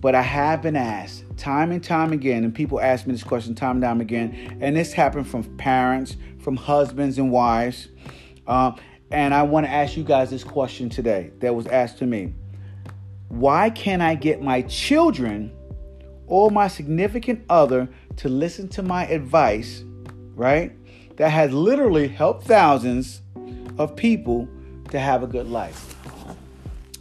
but 0.00 0.14
I 0.14 0.22
have 0.22 0.62
been 0.62 0.76
asked 0.76 1.24
time 1.42 1.72
and 1.72 1.82
time 1.82 2.12
again, 2.12 2.44
and 2.44 2.54
people 2.54 2.80
ask 2.80 3.04
me 3.04 3.12
this 3.12 3.24
question 3.24 3.52
time 3.56 3.72
and 3.72 3.82
time 3.82 4.00
again, 4.00 4.58
and 4.60 4.76
this 4.76 4.92
happened 4.92 5.26
from 5.26 5.42
parents, 5.56 6.16
from 6.38 6.56
husbands 6.56 7.18
and 7.18 7.32
wives. 7.32 7.88
Um, 8.46 8.76
and 9.10 9.34
I 9.34 9.42
want 9.42 9.66
to 9.66 9.72
ask 9.72 9.96
you 9.96 10.04
guys 10.04 10.30
this 10.30 10.44
question 10.44 10.88
today 10.88 11.32
that 11.40 11.52
was 11.52 11.66
asked 11.66 11.98
to 11.98 12.06
me. 12.06 12.32
Why 13.28 13.70
can't 13.70 14.00
I 14.00 14.14
get 14.14 14.40
my 14.40 14.62
children 14.62 15.52
or 16.28 16.48
my 16.52 16.68
significant 16.68 17.44
other 17.50 17.88
to 18.18 18.28
listen 18.28 18.68
to 18.68 18.82
my 18.84 19.04
advice, 19.06 19.82
right? 20.36 20.72
That 21.16 21.30
has 21.30 21.52
literally 21.52 22.06
helped 22.06 22.46
thousands 22.46 23.20
of 23.78 23.96
people 23.96 24.48
to 24.90 25.00
have 25.00 25.24
a 25.24 25.26
good 25.26 25.48
life. 25.48 25.96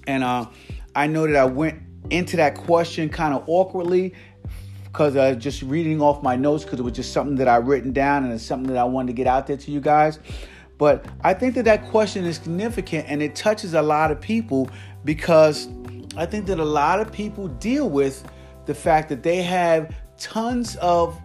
And 0.08 0.24
uh, 0.24 0.48
I 0.96 1.06
know 1.06 1.28
that 1.28 1.36
I 1.36 1.46
went 1.46 1.80
into 2.10 2.38
that 2.38 2.56
question 2.56 3.08
kind 3.08 3.34
of 3.34 3.44
awkwardly 3.48 4.14
because 4.92 5.16
I 5.16 5.30
uh, 5.30 5.36
was 5.36 5.44
just 5.44 5.62
reading 5.62 6.02
off 6.02 6.22
my 6.22 6.36
notes 6.36 6.64
because 6.64 6.80
it 6.80 6.84
was 6.84 6.94
just 6.94 7.14
something 7.14 7.36
that 7.36 7.48
I 7.48 7.58
written 7.58 7.94
down 7.94 8.26
and 8.26 8.34
it's 8.34 8.44
something 8.44 8.74
that 8.74 8.80
I 8.80 8.84
wanted 8.84 9.08
to 9.08 9.14
get 9.14 9.28
out 9.28 9.48
there 9.48 9.58
to 9.58 9.72
you 9.72 9.80
guys. 9.80 10.20
But 10.78 11.06
I 11.24 11.34
think 11.34 11.56
that 11.56 11.66
that 11.66 11.86
question 11.86 12.26
is 12.26 12.38
significant 12.38 13.06
and 13.08 13.22
it 13.22 13.36
touches 13.36 13.74
a 13.74 13.82
lot 13.82 14.12
of 14.12 14.20
people 14.20 14.70
because 15.06 15.70
I 16.18 16.26
think 16.26 16.46
that 16.48 16.60
a 16.60 16.66
lot 16.66 17.00
of 17.00 17.12
people 17.12 17.48
deal 17.48 17.90
with 17.90 18.30
the 18.66 18.74
fact 18.74 19.08
that 19.10 19.24
they 19.24 19.42
have 19.44 19.96
tons 20.18 20.76
of 20.78 21.20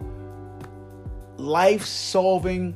life 1.37 1.85
solving 1.85 2.75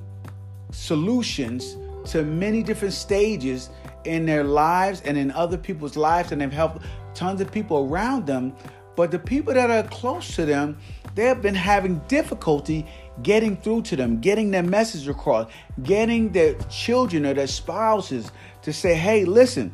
solutions 0.72 1.78
to 2.06 2.24
many 2.24 2.64
different 2.64 2.94
stages 2.94 3.70
in 4.04 4.26
their 4.26 4.44
lives 4.44 5.02
and 5.02 5.18
in 5.18 5.32
other 5.32 5.58
people's 5.58 5.96
lives, 5.96 6.32
and 6.32 6.42
they've 6.42 6.52
helped 6.52 6.84
tons 7.14 7.42
of 7.42 7.52
people 7.52 7.88
around 7.90 8.26
them. 8.26 8.54
But 8.96 9.12
the 9.12 9.20
people 9.20 9.54
that 9.54 9.70
are 9.70 9.88
close 9.90 10.36
to 10.36 10.46
them, 10.46 10.78
they 11.16 11.26
have 11.26 11.42
been 11.42 11.56
having 11.56 12.00
difficulty 12.08 12.86
getting 13.24 13.56
through 13.58 13.84
to 13.84 13.96
them, 13.96 14.20
getting 14.20 14.52
their 14.52 14.64
message 14.64 15.08
across, 15.08 15.52
getting 15.84 16.32
their 16.32 16.56
children 16.70 17.26
or 17.26 17.34
their 17.34 17.48
spouses 17.48 18.32
to 18.64 18.74
say, 18.74 18.96
hey, 18.96 19.26
listen, 19.26 19.74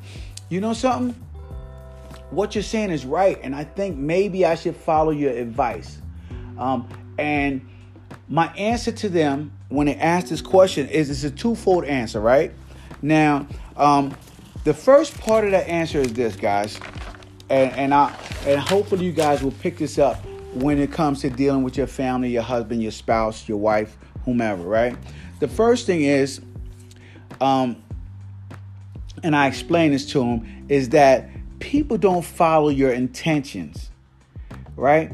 you 0.50 0.62
know 0.62 0.74
something? 0.74 1.16
What 2.30 2.56
you're 2.56 2.64
saying 2.64 2.92
is 2.92 3.06
right, 3.06 3.40
and 3.42 3.56
I 3.56 3.64
think 3.64 3.98
maybe 3.98 4.46
I 4.46 4.56
should 4.56 4.76
follow 4.76 5.12
your 5.12 5.32
advice. 5.32 6.00
Um, 6.58 6.88
and 7.18 7.68
my 8.28 8.48
answer 8.54 8.92
to 8.92 9.10
them 9.10 9.52
when 9.70 9.88
they 9.88 9.96
ask 9.96 10.28
this 10.28 10.42
question 10.42 10.88
is 10.90 11.10
it's 11.10 11.24
a 11.24 11.32
twofold 11.32 11.86
answer, 11.86 12.20
right? 12.20 12.52
Now, 13.02 13.48
um, 13.76 14.16
the 14.64 14.74
first 14.74 15.18
part 15.20 15.46
of 15.46 15.52
that 15.52 15.68
answer 15.68 16.00
is 16.00 16.14
this, 16.14 16.36
guys, 16.36 16.80
and, 17.50 17.72
and 17.74 17.94
I 17.94 18.16
and 18.46 18.60
hopefully 18.60 19.06
you 19.06 19.12
guys 19.12 19.44
will 19.44 19.52
pick 19.52 19.78
this 19.78 19.98
up 19.98 20.24
when 20.54 20.80
it 20.80 20.92
comes 20.92 21.22
to 21.22 21.30
dealing 21.30 21.64
with 21.64 21.78
your 21.78 21.88
family, 21.88 22.30
your 22.30 22.44
husband, 22.44 22.82
your 22.82 22.92
spouse, 22.92 23.48
your 23.48 23.58
wife, 23.58 23.98
whomever, 24.26 24.64
right? 24.64 24.98
The 25.40 25.48
first 25.48 25.86
thing 25.86 26.04
is, 26.04 26.42
um, 27.40 27.82
and 29.24 29.36
I 29.36 29.48
explain 29.48 29.92
this 29.92 30.10
to 30.12 30.20
them, 30.20 30.66
is 30.68 30.90
that 30.90 31.30
people 31.60 31.98
don't 31.98 32.26
follow 32.26 32.70
your 32.70 32.92
intentions, 32.92 33.92
right? 34.76 35.12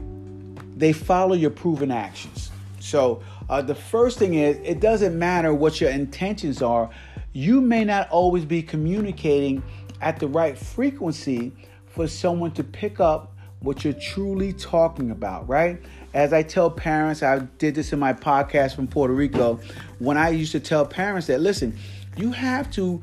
They 0.77 0.93
follow 0.93 1.35
your 1.35 1.51
proven 1.51 1.91
actions. 1.91 2.51
So 2.79 3.21
uh, 3.49 3.61
the 3.61 3.75
first 3.75 4.19
thing 4.19 4.35
is, 4.35 4.57
it 4.63 4.79
doesn't 4.79 5.17
matter 5.17 5.53
what 5.53 5.81
your 5.81 5.89
intentions 5.89 6.61
are. 6.61 6.89
You 7.33 7.61
may 7.61 7.83
not 7.83 8.09
always 8.09 8.45
be 8.45 8.61
communicating 8.61 9.63
at 10.01 10.19
the 10.19 10.27
right 10.27 10.57
frequency 10.57 11.51
for 11.93 12.07
someone 12.07 12.51
to 12.51 12.63
pick 12.63 12.99
up 12.99 13.33
what 13.59 13.83
you're 13.83 13.93
truly 13.93 14.51
talking 14.51 15.11
about, 15.11 15.47
right? 15.47 15.81
As 16.13 16.33
I 16.33 16.43
tell 16.43 16.69
parents, 16.69 17.23
I 17.23 17.39
did 17.39 17.75
this 17.75 17.93
in 17.93 17.99
my 17.99 18.13
podcast 18.13 18.75
from 18.75 18.87
Puerto 18.87 19.13
Rico, 19.13 19.59
when 19.99 20.17
I 20.17 20.29
used 20.29 20.51
to 20.51 20.59
tell 20.59 20.85
parents 20.85 21.27
that, 21.27 21.39
listen, 21.39 21.77
you 22.17 22.31
have 22.31 22.69
to 22.71 23.01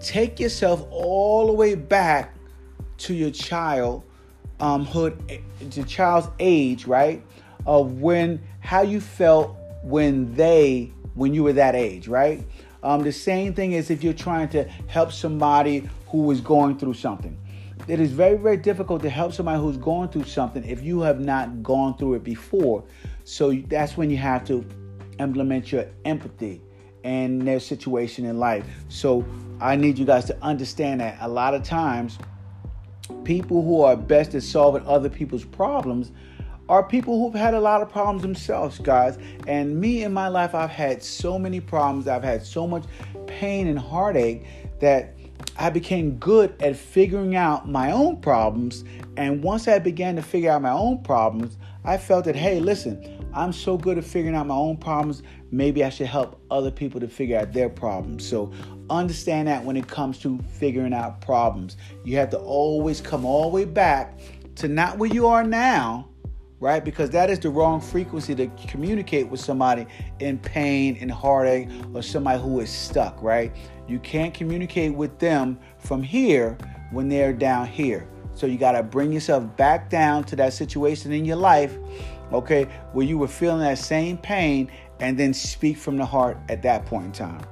take 0.00 0.38
yourself 0.38 0.86
all 0.90 1.46
the 1.46 1.52
way 1.52 1.74
back 1.74 2.34
to 2.98 3.14
your 3.14 3.30
child 3.30 4.04
um, 4.60 4.84
hood, 4.84 5.18
to 5.70 5.84
child's 5.84 6.28
age, 6.38 6.86
right? 6.86 7.22
Of 7.66 8.00
when 8.00 8.40
how 8.60 8.82
you 8.82 9.00
felt 9.00 9.56
when 9.82 10.34
they 10.34 10.92
when 11.14 11.34
you 11.34 11.42
were 11.42 11.54
that 11.54 11.74
age, 11.74 12.08
right? 12.08 12.44
Um, 12.82 13.02
the 13.02 13.12
same 13.12 13.54
thing 13.54 13.74
as 13.74 13.90
if 13.90 14.04
you're 14.04 14.12
trying 14.12 14.48
to 14.50 14.64
help 14.86 15.12
somebody 15.12 15.88
who 16.08 16.30
is 16.30 16.40
going 16.40 16.78
through 16.78 16.94
something. 16.94 17.36
It 17.88 18.00
is 18.00 18.10
very, 18.10 18.36
very 18.36 18.56
difficult 18.56 19.02
to 19.02 19.10
help 19.10 19.32
somebody 19.32 19.60
who's 19.60 19.76
going 19.76 20.08
through 20.08 20.24
something 20.24 20.64
if 20.64 20.82
you 20.82 21.00
have 21.00 21.20
not 21.20 21.62
gone 21.62 21.96
through 21.96 22.14
it 22.14 22.24
before. 22.24 22.84
So 23.24 23.52
that's 23.52 23.96
when 23.96 24.10
you 24.10 24.16
have 24.16 24.44
to 24.46 24.66
implement 25.20 25.70
your 25.70 25.86
empathy 26.04 26.60
and 27.04 27.46
their 27.46 27.60
situation 27.60 28.24
in 28.24 28.38
life. 28.38 28.66
So 28.88 29.24
I 29.60 29.76
need 29.76 29.98
you 29.98 30.04
guys 30.04 30.24
to 30.24 30.36
understand 30.42 31.00
that 31.00 31.18
a 31.20 31.28
lot 31.28 31.54
of 31.54 31.62
times 31.62 32.18
people 33.22 33.62
who 33.62 33.82
are 33.82 33.96
best 33.96 34.34
at 34.34 34.42
solving 34.42 34.84
other 34.86 35.08
people's 35.08 35.44
problems 35.44 36.10
are 36.68 36.82
people 36.82 37.20
who've 37.20 37.38
had 37.38 37.54
a 37.54 37.60
lot 37.60 37.80
of 37.80 37.88
problems 37.88 38.22
themselves, 38.22 38.80
guys. 38.80 39.18
And 39.46 39.80
me 39.80 40.02
in 40.02 40.12
my 40.12 40.26
life, 40.26 40.54
I've 40.54 40.70
had 40.70 41.02
so 41.02 41.38
many 41.38 41.60
problems, 41.60 42.08
I've 42.08 42.24
had 42.24 42.44
so 42.44 42.66
much 42.66 42.84
pain 43.28 43.68
and 43.68 43.78
heartache 43.78 44.44
that 44.80 45.15
I 45.58 45.70
became 45.70 46.16
good 46.18 46.54
at 46.60 46.76
figuring 46.76 47.34
out 47.34 47.68
my 47.68 47.90
own 47.90 48.20
problems. 48.20 48.84
And 49.16 49.42
once 49.42 49.68
I 49.68 49.78
began 49.78 50.16
to 50.16 50.22
figure 50.22 50.50
out 50.50 50.62
my 50.62 50.70
own 50.70 51.02
problems, 51.02 51.56
I 51.84 51.96
felt 51.96 52.24
that, 52.26 52.36
hey, 52.36 52.60
listen, 52.60 53.26
I'm 53.32 53.52
so 53.52 53.76
good 53.78 53.96
at 53.96 54.04
figuring 54.04 54.34
out 54.34 54.46
my 54.46 54.54
own 54.54 54.76
problems, 54.76 55.22
maybe 55.50 55.84
I 55.84 55.88
should 55.88 56.08
help 56.08 56.40
other 56.50 56.70
people 56.70 57.00
to 57.00 57.08
figure 57.08 57.38
out 57.38 57.52
their 57.52 57.68
problems. 57.68 58.26
So 58.26 58.52
understand 58.90 59.48
that 59.48 59.64
when 59.64 59.76
it 59.76 59.86
comes 59.86 60.18
to 60.20 60.38
figuring 60.58 60.92
out 60.92 61.20
problems, 61.20 61.76
you 62.04 62.16
have 62.16 62.30
to 62.30 62.38
always 62.38 63.00
come 63.00 63.24
all 63.24 63.50
the 63.50 63.54
way 63.54 63.64
back 63.64 64.18
to 64.56 64.68
not 64.68 64.98
where 64.98 65.10
you 65.10 65.26
are 65.26 65.44
now, 65.44 66.08
right? 66.60 66.84
Because 66.84 67.10
that 67.10 67.30
is 67.30 67.38
the 67.38 67.50
wrong 67.50 67.80
frequency 67.80 68.34
to 68.34 68.46
communicate 68.66 69.28
with 69.28 69.40
somebody 69.40 69.86
in 70.18 70.38
pain 70.38 70.96
and 71.00 71.10
heartache 71.10 71.68
or 71.94 72.02
somebody 72.02 72.40
who 72.42 72.60
is 72.60 72.70
stuck, 72.70 73.22
right? 73.22 73.54
You 73.88 73.98
can't 74.00 74.34
communicate 74.34 74.94
with 74.94 75.18
them 75.18 75.58
from 75.78 76.02
here 76.02 76.56
when 76.90 77.08
they're 77.08 77.32
down 77.32 77.66
here. 77.66 78.08
So 78.34 78.46
you 78.46 78.58
got 78.58 78.72
to 78.72 78.82
bring 78.82 79.12
yourself 79.12 79.56
back 79.56 79.88
down 79.88 80.24
to 80.24 80.36
that 80.36 80.52
situation 80.52 81.12
in 81.12 81.24
your 81.24 81.36
life, 81.36 81.76
okay, 82.32 82.64
where 82.92 83.06
you 83.06 83.16
were 83.16 83.28
feeling 83.28 83.60
that 83.60 83.78
same 83.78 84.18
pain 84.18 84.70
and 85.00 85.18
then 85.18 85.32
speak 85.32 85.76
from 85.76 85.96
the 85.96 86.04
heart 86.04 86.36
at 86.48 86.62
that 86.62 86.84
point 86.86 87.06
in 87.06 87.12
time. 87.12 87.42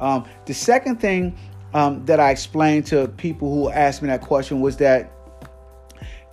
Um, 0.00 0.28
the 0.46 0.54
second 0.54 1.00
thing 1.00 1.36
um, 1.74 2.04
that 2.06 2.20
I 2.20 2.30
explained 2.30 2.86
to 2.86 3.08
people 3.08 3.52
who 3.52 3.70
asked 3.70 4.00
me 4.00 4.08
that 4.08 4.20
question 4.20 4.60
was 4.60 4.76
that 4.76 5.12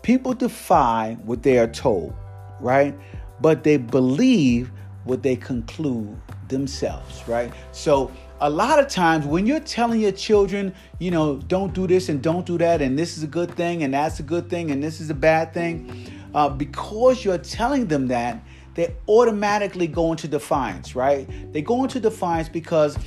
people 0.01 0.33
defy 0.33 1.17
what 1.23 1.41
they 1.41 1.57
are 1.57 1.67
told, 1.67 2.13
right? 2.59 2.95
But 3.41 3.63
they 3.63 3.77
believe 3.77 4.71
what 5.03 5.23
they 5.23 5.35
conclude 5.35 6.15
themselves, 6.47 7.27
right? 7.27 7.51
So 7.71 8.11
a 8.41 8.49
lot 8.49 8.79
of 8.79 8.87
times 8.87 9.25
when 9.25 9.45
you're 9.45 9.59
telling 9.59 10.01
your 10.01 10.11
children, 10.11 10.73
you 10.99 11.11
know, 11.11 11.37
don't 11.37 11.73
do 11.73 11.87
this 11.87 12.09
and 12.09 12.21
don't 12.21 12.45
do 12.45 12.57
that, 12.57 12.81
and 12.81 12.97
this 12.99 13.17
is 13.17 13.23
a 13.23 13.27
good 13.27 13.51
thing 13.55 13.83
and 13.83 13.93
that's 13.93 14.19
a 14.19 14.23
good 14.23 14.49
thing 14.49 14.71
and 14.71 14.83
this 14.83 14.99
is 14.99 15.09
a 15.09 15.13
bad 15.13 15.53
thing, 15.53 16.11
uh, 16.33 16.49
because 16.49 17.23
you're 17.23 17.37
telling 17.37 17.87
them 17.87 18.07
that, 18.07 18.43
they 18.73 18.93
automatically 19.07 19.87
go 19.87 20.11
into 20.11 20.27
defiance, 20.27 20.95
right? 20.95 21.27
They 21.53 21.61
go 21.61 21.83
into 21.83 21.99
defiance 22.01 22.49
because 22.49 22.97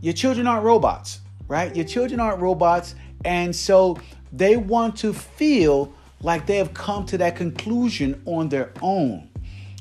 your 0.00 0.12
children 0.12 0.48
aren't 0.48 0.64
robots, 0.64 1.20
right? 1.46 1.74
Your 1.76 1.84
children 1.84 2.18
aren't 2.18 2.40
robots, 2.40 2.96
and 3.24 3.54
so 3.54 3.96
they 4.32 4.56
want 4.56 4.96
to 4.96 5.12
feel 5.12 5.94
like 6.20 6.46
they 6.46 6.56
have 6.56 6.74
come 6.74 7.06
to 7.06 7.18
that 7.18 7.36
conclusion 7.36 8.20
on 8.26 8.48
their 8.48 8.72
own. 8.82 9.28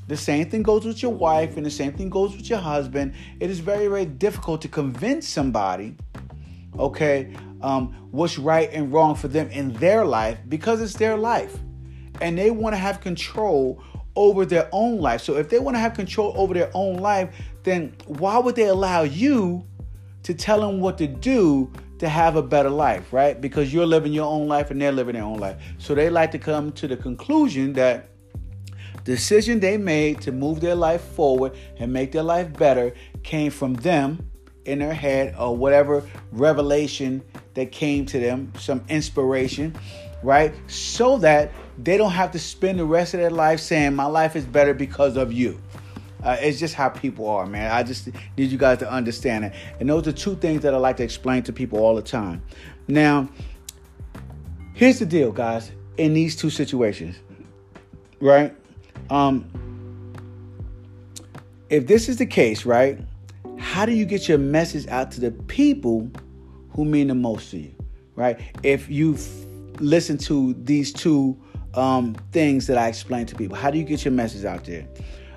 The 0.08 0.18
same 0.18 0.50
thing 0.50 0.64
goes 0.64 0.86
with 0.86 1.02
your 1.02 1.14
wife, 1.14 1.58
and 1.58 1.66
the 1.66 1.72
same 1.72 1.94
thing 1.94 2.10
goes 2.10 2.36
with 2.36 2.50
your 2.50 2.60
husband. 2.60 3.14
It 3.40 3.50
is 3.50 3.60
very, 3.60 3.88
very 3.88 4.06
difficult 4.06 4.62
to 4.64 4.68
convince 4.68 5.28
somebody, 5.28 5.96
okay, 6.78 7.34
um, 7.62 7.94
what's 8.12 8.38
right 8.38 8.70
and 8.74 8.92
wrong 8.92 9.16
for 9.16 9.28
them 9.28 9.50
in 9.50 9.74
their 9.74 10.06
life 10.06 10.40
because 10.50 10.82
it's 10.82 10.96
their 10.96 11.18
life. 11.18 11.58
And 12.20 12.38
they 12.38 12.52
want 12.52 12.74
to 12.74 12.78
have 12.78 13.02
control 13.02 13.82
over 14.16 14.46
their 14.46 14.68
own 14.72 15.00
life. 15.00 15.22
So 15.22 15.38
if 15.38 15.50
they 15.50 15.60
want 15.60 15.76
to 15.76 15.80
have 15.80 15.94
control 15.94 16.34
over 16.36 16.54
their 16.54 16.72
own 16.74 16.98
life, 16.98 17.34
then 17.64 17.96
why 18.08 18.38
would 18.38 18.56
they 18.56 18.68
allow 18.68 19.04
you 19.04 19.66
to 20.24 20.34
tell 20.34 20.62
them 20.62 20.80
what 20.80 20.98
to 21.00 21.08
do 21.08 21.72
to 22.00 22.10
have 22.10 22.36
a 22.36 22.44
better 22.44 22.70
life, 22.70 23.14
right? 23.14 23.40
Because 23.40 23.74
you're 23.74 23.86
living 23.86 24.12
your 24.12 24.26
own 24.26 24.48
life 24.48 24.72
and 24.72 24.82
they're 24.82 24.92
living 24.92 25.14
their 25.14 25.24
own 25.24 25.40
life. 25.40 25.62
So 25.78 25.96
they 25.96 26.10
like 26.10 26.32
to 26.32 26.40
come 26.40 26.72
to 26.74 26.88
the 26.88 26.98
conclusion 26.98 27.74
that 27.74 28.11
decision 29.04 29.60
they 29.60 29.78
made 29.78 30.22
to 30.22 30.32
move 30.32 30.60
their 30.60 30.76
life 30.76 31.02
forward 31.02 31.56
and 31.78 31.92
make 31.92 32.12
their 32.12 32.24
life 32.24 32.52
better 32.58 32.94
came 33.24 33.52
from 33.52 33.74
them 33.76 34.30
in 34.66 34.80
their 34.80 34.94
head 34.94 35.36
or 35.40 35.56
whatever 35.56 36.04
revelation 36.32 37.22
that 37.54 37.72
came 37.72 38.06
to 38.06 38.20
them, 38.20 38.52
some 38.58 38.84
inspiration, 38.90 39.76
right? 40.24 40.54
So 40.68 41.18
that 41.20 41.52
they 41.78 41.98
don't 41.98 42.12
have 42.12 42.32
to 42.32 42.40
spend 42.40 42.80
the 42.80 42.86
rest 42.86 43.14
of 43.14 43.20
their 43.20 43.32
life 43.32 43.60
saying, 43.60 43.96
My 43.96 44.06
life 44.06 44.36
is 44.36 44.46
better 44.46 44.74
because 44.74 45.18
of 45.18 45.34
you. 45.34 45.60
Uh, 46.24 46.38
it's 46.40 46.60
just 46.60 46.76
how 46.76 46.88
people 46.88 47.28
are, 47.28 47.48
man. 47.48 47.72
I 47.72 47.82
just 47.82 48.10
need 48.38 48.52
you 48.52 48.58
guys 48.58 48.78
to 48.80 48.92
understand 48.92 49.46
it. 49.46 49.54
And 49.80 49.90
those 49.90 50.08
are 50.08 50.12
two 50.12 50.36
things 50.36 50.62
that 50.62 50.74
I 50.74 50.78
like 50.78 50.98
to 50.98 51.04
explain 51.04 51.42
to 51.44 51.54
people 51.54 51.80
all 51.80 51.96
the 51.96 52.02
time. 52.04 52.44
Now, 52.88 53.28
here's 54.76 55.00
the 55.00 55.06
deal, 55.08 55.32
guys, 55.32 55.72
in 55.98 56.14
these 56.14 56.36
two 56.36 56.52
situations, 56.52 57.18
right? 58.20 58.56
Um, 59.12 59.46
if 61.70 61.86
this 61.86 62.08
is 62.08 62.18
the 62.18 62.26
case, 62.26 62.66
right, 62.66 62.98
how 63.60 63.86
do 63.86 63.92
you 63.92 64.06
get 64.06 64.30
your 64.30 64.38
message 64.38 64.88
out 64.88 65.12
to 65.12 65.22
the 65.22 65.32
people 65.32 66.10
who 66.70 66.86
mean 66.86 67.10
the 67.10 67.16
most 67.16 67.52
to 67.52 67.58
you, 67.60 67.76
right? 68.16 68.40
If 68.64 68.90
you've 68.90 69.28
listened 69.82 70.22
to 70.22 70.54
these 70.64 70.94
two 70.94 71.38
um, 71.74 72.16
things 72.32 72.68
that 72.68 72.78
I 72.78 72.88
explain 72.88 73.26
to 73.26 73.36
people, 73.36 73.58
how 73.58 73.70
do 73.70 73.78
you 73.78 73.84
get 73.84 74.06
your 74.06 74.14
message 74.14 74.46
out 74.46 74.64
there? 74.64 74.88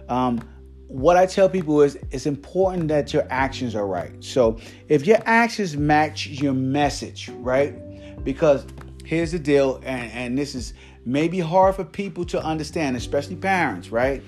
Um, 0.08 0.40
what 0.86 1.16
I 1.16 1.26
tell 1.26 1.48
people 1.48 1.82
is 1.82 1.98
it's 2.12 2.26
important 2.26 2.86
that 2.88 3.12
your 3.12 3.26
actions 3.28 3.74
are 3.74 3.88
right. 3.88 4.22
So 4.22 4.60
if 4.88 5.04
your 5.04 5.18
actions 5.26 5.76
match 5.76 6.28
your 6.28 6.54
message, 6.54 7.28
right? 7.40 7.74
Because 8.22 8.66
here's 9.04 9.32
the 9.32 9.40
deal, 9.40 9.80
and, 9.84 10.12
and 10.12 10.38
this 10.38 10.54
is 10.54 10.74
maybe 11.04 11.40
hard 11.40 11.74
for 11.76 11.84
people 11.84 12.24
to 12.26 12.42
understand, 12.42 12.96
especially 12.96 13.36
parents, 13.36 13.90
right? 13.90 14.22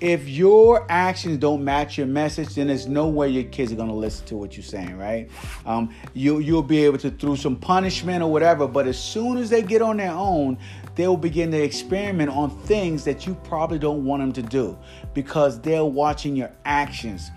If 0.00 0.26
your 0.28 0.86
actions 0.88 1.36
don't 1.36 1.62
match 1.62 1.98
your 1.98 2.06
message, 2.06 2.54
then 2.54 2.68
there's 2.68 2.86
no 2.86 3.08
way 3.08 3.28
your 3.28 3.44
kids 3.44 3.70
are 3.70 3.76
gonna 3.76 3.94
listen 3.94 4.24
to 4.26 4.36
what 4.36 4.56
you're 4.56 4.64
saying, 4.64 4.96
right? 4.96 5.28
Um, 5.66 5.94
you 6.14 6.38
you'll 6.38 6.62
be 6.62 6.82
able 6.84 6.96
to 6.98 7.10
through 7.10 7.36
some 7.36 7.56
punishment 7.56 8.22
or 8.22 8.32
whatever, 8.32 8.66
but 8.66 8.86
as 8.86 8.98
soon 8.98 9.36
as 9.36 9.50
they 9.50 9.60
get 9.60 9.82
on 9.82 9.98
their 9.98 10.12
own, 10.12 10.56
they'll 10.94 11.18
begin 11.18 11.50
to 11.50 11.62
experiment 11.62 12.30
on 12.30 12.50
things 12.62 13.04
that 13.04 13.26
you 13.26 13.34
probably 13.44 13.78
don't 13.78 14.04
want 14.06 14.22
them 14.22 14.32
to 14.32 14.42
do 14.42 14.78
because 15.12 15.60
they're 15.60 15.84
watching 15.84 16.34
your 16.34 16.50
actions, 16.64 17.30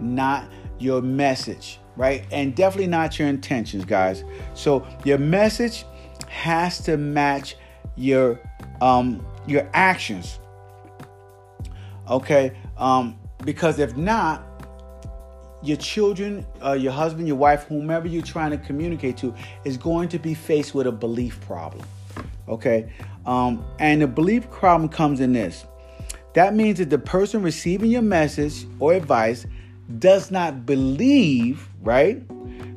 not 0.00 0.48
your 0.78 1.02
message, 1.02 1.80
right? 1.96 2.24
And 2.32 2.54
definitely 2.54 2.88
not 2.88 3.18
your 3.18 3.28
intentions, 3.28 3.84
guys. 3.84 4.24
So 4.54 4.86
your 5.04 5.18
message 5.18 5.84
has 6.28 6.78
to 6.84 6.96
match 6.96 7.56
your 7.96 8.38
um 8.80 9.24
your 9.46 9.68
actions. 9.72 10.38
Okay? 12.08 12.56
Um 12.76 13.18
because 13.44 13.78
if 13.78 13.96
not 13.96 14.44
your 15.62 15.76
children, 15.76 16.46
uh, 16.64 16.72
your 16.72 16.92
husband, 16.92 17.26
your 17.26 17.36
wife, 17.36 17.64
whomever 17.64 18.06
you're 18.06 18.22
trying 18.22 18.50
to 18.50 18.58
communicate 18.58 19.16
to, 19.16 19.34
is 19.64 19.76
going 19.76 20.08
to 20.08 20.18
be 20.18 20.32
faced 20.32 20.74
with 20.74 20.86
a 20.86 20.92
belief 20.92 21.40
problem. 21.40 21.84
Okay? 22.48 22.92
Um, 23.24 23.64
and 23.80 24.02
the 24.02 24.06
belief 24.06 24.48
problem 24.50 24.88
comes 24.88 25.20
in 25.20 25.32
this 25.32 25.66
that 26.36 26.54
means 26.54 26.78
that 26.78 26.90
the 26.90 26.98
person 26.98 27.42
receiving 27.42 27.90
your 27.90 28.02
message 28.02 28.66
or 28.78 28.92
advice 28.92 29.46
does 29.98 30.30
not 30.30 30.66
believe, 30.66 31.66
right, 31.80 32.22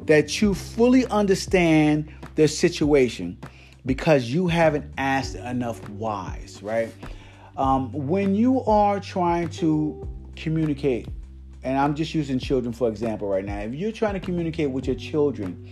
that 0.08 0.42
you 0.42 0.54
fully 0.54 1.06
understand 1.08 2.10
their 2.36 2.48
situation 2.48 3.38
because 3.90 4.32
you 4.32 4.46
haven't 4.46 4.86
asked 5.00 5.34
enough 5.34 5.80
whys, 5.90 6.62
right? 6.62 6.94
Um, 7.58 7.92
when 7.92 8.36
you 8.36 8.64
are 8.66 9.00
trying 9.00 9.50
to 9.64 10.08
communicate, 10.36 11.08
and 11.64 11.76
I'm 11.76 11.96
just 11.96 12.14
using 12.14 12.38
children 12.38 12.72
for 12.72 12.88
example 12.88 13.28
right 13.28 13.44
now, 13.44 13.62
if 13.62 13.74
you're 13.74 13.92
trying 13.92 14.14
to 14.14 14.20
communicate 14.20 14.70
with 14.70 14.86
your 14.86 14.96
children, 14.96 15.68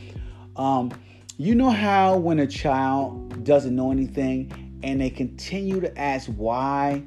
um, 0.55 0.91
you 1.37 1.53
know 1.53 1.69
how 1.69 2.17
when 2.17 2.39
a 2.39 2.47
child 2.47 3.43
doesn't 3.43 3.75
know 3.75 3.91
anything 3.91 4.79
and 4.81 4.99
they 4.99 5.11
continue 5.11 5.79
to 5.79 5.95
ask 5.95 6.25
why 6.25 7.03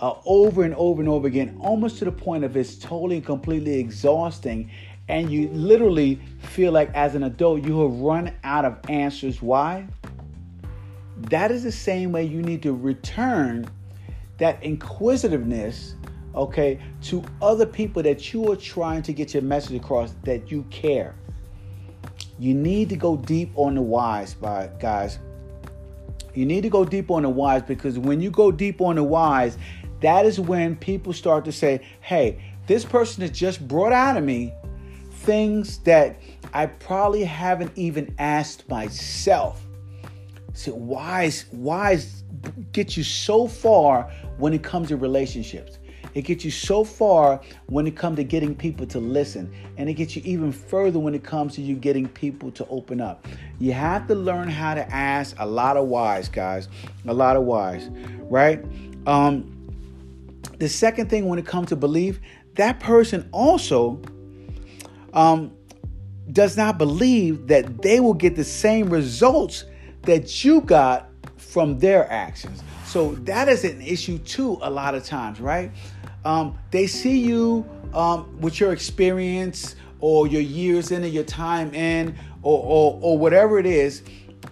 uh, 0.00 0.14
over 0.26 0.64
and 0.64 0.74
over 0.74 1.00
and 1.00 1.08
over 1.08 1.28
again, 1.28 1.56
almost 1.60 1.98
to 1.98 2.04
the 2.04 2.10
point 2.10 2.42
of 2.42 2.56
it's 2.56 2.74
totally 2.74 3.18
and 3.18 3.24
completely 3.24 3.78
exhausting. 3.78 4.68
And 5.06 5.30
you 5.30 5.48
literally 5.50 6.20
feel 6.40 6.72
like 6.72 6.92
as 6.92 7.14
an 7.14 7.22
adult, 7.22 7.64
you 7.64 7.82
have 7.82 8.00
run 8.00 8.34
out 8.42 8.64
of 8.64 8.80
answers. 8.88 9.40
Why? 9.40 9.86
That 11.28 11.50
is 11.50 11.62
the 11.62 11.72
same 11.72 12.12
way 12.12 12.24
you 12.24 12.40
need 12.42 12.62
to 12.62 12.72
return 12.72 13.68
that 14.38 14.62
inquisitiveness, 14.62 15.94
okay, 16.34 16.80
to 17.02 17.22
other 17.42 17.66
people 17.66 18.02
that 18.02 18.32
you 18.32 18.50
are 18.50 18.56
trying 18.56 19.02
to 19.02 19.12
get 19.12 19.34
your 19.34 19.42
message 19.42 19.76
across 19.76 20.14
that 20.24 20.50
you 20.50 20.64
care. 20.70 21.14
You 22.38 22.54
need 22.54 22.88
to 22.88 22.96
go 22.96 23.16
deep 23.16 23.52
on 23.54 23.74
the 23.74 23.82
whys, 23.82 24.34
guys. 24.80 25.18
You 26.32 26.46
need 26.46 26.62
to 26.62 26.70
go 26.70 26.84
deep 26.84 27.10
on 27.10 27.24
the 27.24 27.28
whys 27.28 27.62
because 27.62 27.98
when 27.98 28.20
you 28.20 28.30
go 28.30 28.50
deep 28.50 28.80
on 28.80 28.96
the 28.96 29.04
whys, 29.04 29.58
that 30.00 30.24
is 30.24 30.40
when 30.40 30.76
people 30.76 31.12
start 31.12 31.44
to 31.44 31.52
say, 31.52 31.86
hey, 32.00 32.42
this 32.66 32.84
person 32.84 33.20
has 33.20 33.30
just 33.30 33.66
brought 33.68 33.92
out 33.92 34.16
of 34.16 34.24
me 34.24 34.54
things 35.10 35.78
that 35.80 36.18
I 36.54 36.66
probably 36.66 37.24
haven't 37.24 37.72
even 37.76 38.14
asked 38.18 38.66
myself. 38.70 39.66
So 40.60 40.72
whys, 40.72 41.46
whys 41.52 42.22
get 42.72 42.94
you 42.94 43.02
so 43.02 43.48
far 43.48 44.12
when 44.36 44.52
it 44.52 44.62
comes 44.62 44.88
to 44.88 44.96
relationships. 44.98 45.78
It 46.12 46.22
gets 46.22 46.44
you 46.44 46.50
so 46.50 46.84
far 46.84 47.40
when 47.68 47.86
it 47.86 47.96
comes 47.96 48.16
to 48.16 48.24
getting 48.24 48.54
people 48.54 48.86
to 48.88 48.98
listen. 48.98 49.50
And 49.78 49.88
it 49.88 49.94
gets 49.94 50.16
you 50.16 50.22
even 50.26 50.52
further 50.52 50.98
when 50.98 51.14
it 51.14 51.24
comes 51.24 51.54
to 51.54 51.62
you 51.62 51.76
getting 51.76 52.08
people 52.08 52.50
to 52.50 52.66
open 52.66 53.00
up. 53.00 53.26
You 53.58 53.72
have 53.72 54.06
to 54.08 54.14
learn 54.14 54.50
how 54.50 54.74
to 54.74 54.86
ask 54.94 55.34
a 55.38 55.46
lot 55.46 55.78
of 55.78 55.88
whys, 55.88 56.28
guys. 56.28 56.68
A 57.08 57.14
lot 57.14 57.36
of 57.36 57.44
whys, 57.44 57.88
right? 58.28 58.62
Um, 59.06 59.56
the 60.58 60.68
second 60.68 61.08
thing 61.08 61.26
when 61.26 61.38
it 61.38 61.46
comes 61.46 61.70
to 61.70 61.76
belief, 61.76 62.20
that 62.56 62.80
person 62.80 63.26
also 63.32 63.98
um, 65.14 65.56
does 66.30 66.58
not 66.58 66.76
believe 66.76 67.46
that 67.46 67.80
they 67.80 67.98
will 67.98 68.12
get 68.12 68.36
the 68.36 68.44
same 68.44 68.90
results 68.90 69.64
that 70.02 70.44
you 70.44 70.60
got 70.62 71.08
from 71.36 71.78
their 71.78 72.10
actions. 72.10 72.62
So 72.86 73.12
that 73.26 73.48
is 73.48 73.64
an 73.64 73.80
issue 73.80 74.18
too, 74.18 74.58
a 74.62 74.70
lot 74.70 74.94
of 74.94 75.04
times, 75.04 75.40
right? 75.40 75.70
Um, 76.24 76.58
they 76.70 76.86
see 76.86 77.18
you 77.18 77.68
um, 77.94 78.40
with 78.40 78.60
your 78.60 78.72
experience 78.72 79.76
or 80.00 80.26
your 80.26 80.42
years 80.42 80.90
in 80.90 81.04
or 81.04 81.08
your 81.08 81.24
time 81.24 81.74
in 81.74 82.16
or, 82.42 82.62
or, 82.62 82.98
or 83.02 83.18
whatever 83.18 83.58
it 83.58 83.66
is, 83.66 84.02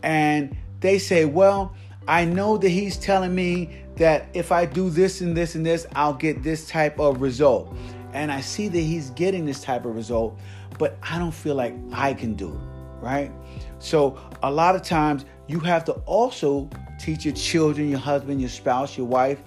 and 0.02 0.56
they 0.80 0.98
say, 0.98 1.24
Well, 1.24 1.74
I 2.06 2.24
know 2.24 2.56
that 2.56 2.68
he's 2.68 2.96
telling 2.96 3.34
me 3.34 3.82
that 3.96 4.28
if 4.32 4.52
I 4.52 4.64
do 4.64 4.90
this 4.90 5.20
and 5.20 5.36
this 5.36 5.54
and 5.54 5.66
this, 5.66 5.86
I'll 5.94 6.14
get 6.14 6.42
this 6.42 6.68
type 6.68 6.98
of 6.98 7.20
result. 7.20 7.74
And 8.12 8.32
I 8.32 8.40
see 8.40 8.68
that 8.68 8.80
he's 8.80 9.10
getting 9.10 9.44
this 9.44 9.60
type 9.60 9.84
of 9.84 9.94
result, 9.94 10.38
but 10.78 10.96
I 11.02 11.18
don't 11.18 11.32
feel 11.32 11.54
like 11.54 11.74
I 11.92 12.14
can 12.14 12.34
do 12.34 12.48
it, 12.48 13.04
right? 13.04 13.30
So 13.78 14.18
a 14.42 14.50
lot 14.50 14.74
of 14.74 14.82
times 14.82 15.26
you 15.48 15.58
have 15.60 15.84
to 15.86 15.92
also 16.04 16.68
teach 16.98 17.24
your 17.24 17.34
children, 17.34 17.88
your 17.88 17.98
husband, 17.98 18.40
your 18.40 18.50
spouse, 18.50 18.96
your 18.96 19.06
wife, 19.06 19.42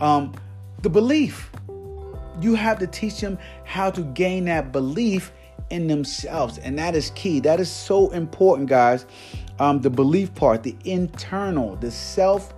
um, 0.00 0.32
the 0.82 0.88
belief. 0.88 1.50
You 2.40 2.54
have 2.54 2.78
to 2.78 2.86
teach 2.86 3.20
them 3.20 3.38
how 3.64 3.90
to 3.90 4.02
gain 4.02 4.46
that 4.46 4.72
belief 4.72 5.32
in 5.68 5.88
themselves. 5.88 6.58
And 6.58 6.78
that 6.78 6.94
is 6.94 7.10
key. 7.10 7.40
That 7.40 7.60
is 7.60 7.70
so 7.70 8.10
important, 8.10 8.68
guys. 8.68 9.04
Um, 9.58 9.80
the 9.80 9.90
belief 9.90 10.34
part, 10.34 10.62
the 10.62 10.76
internal, 10.84 11.76
the 11.76 11.90
self 11.90 12.54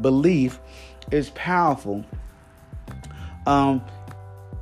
belief 0.00 0.60
is 1.10 1.30
powerful. 1.30 2.04
Um, 3.46 3.82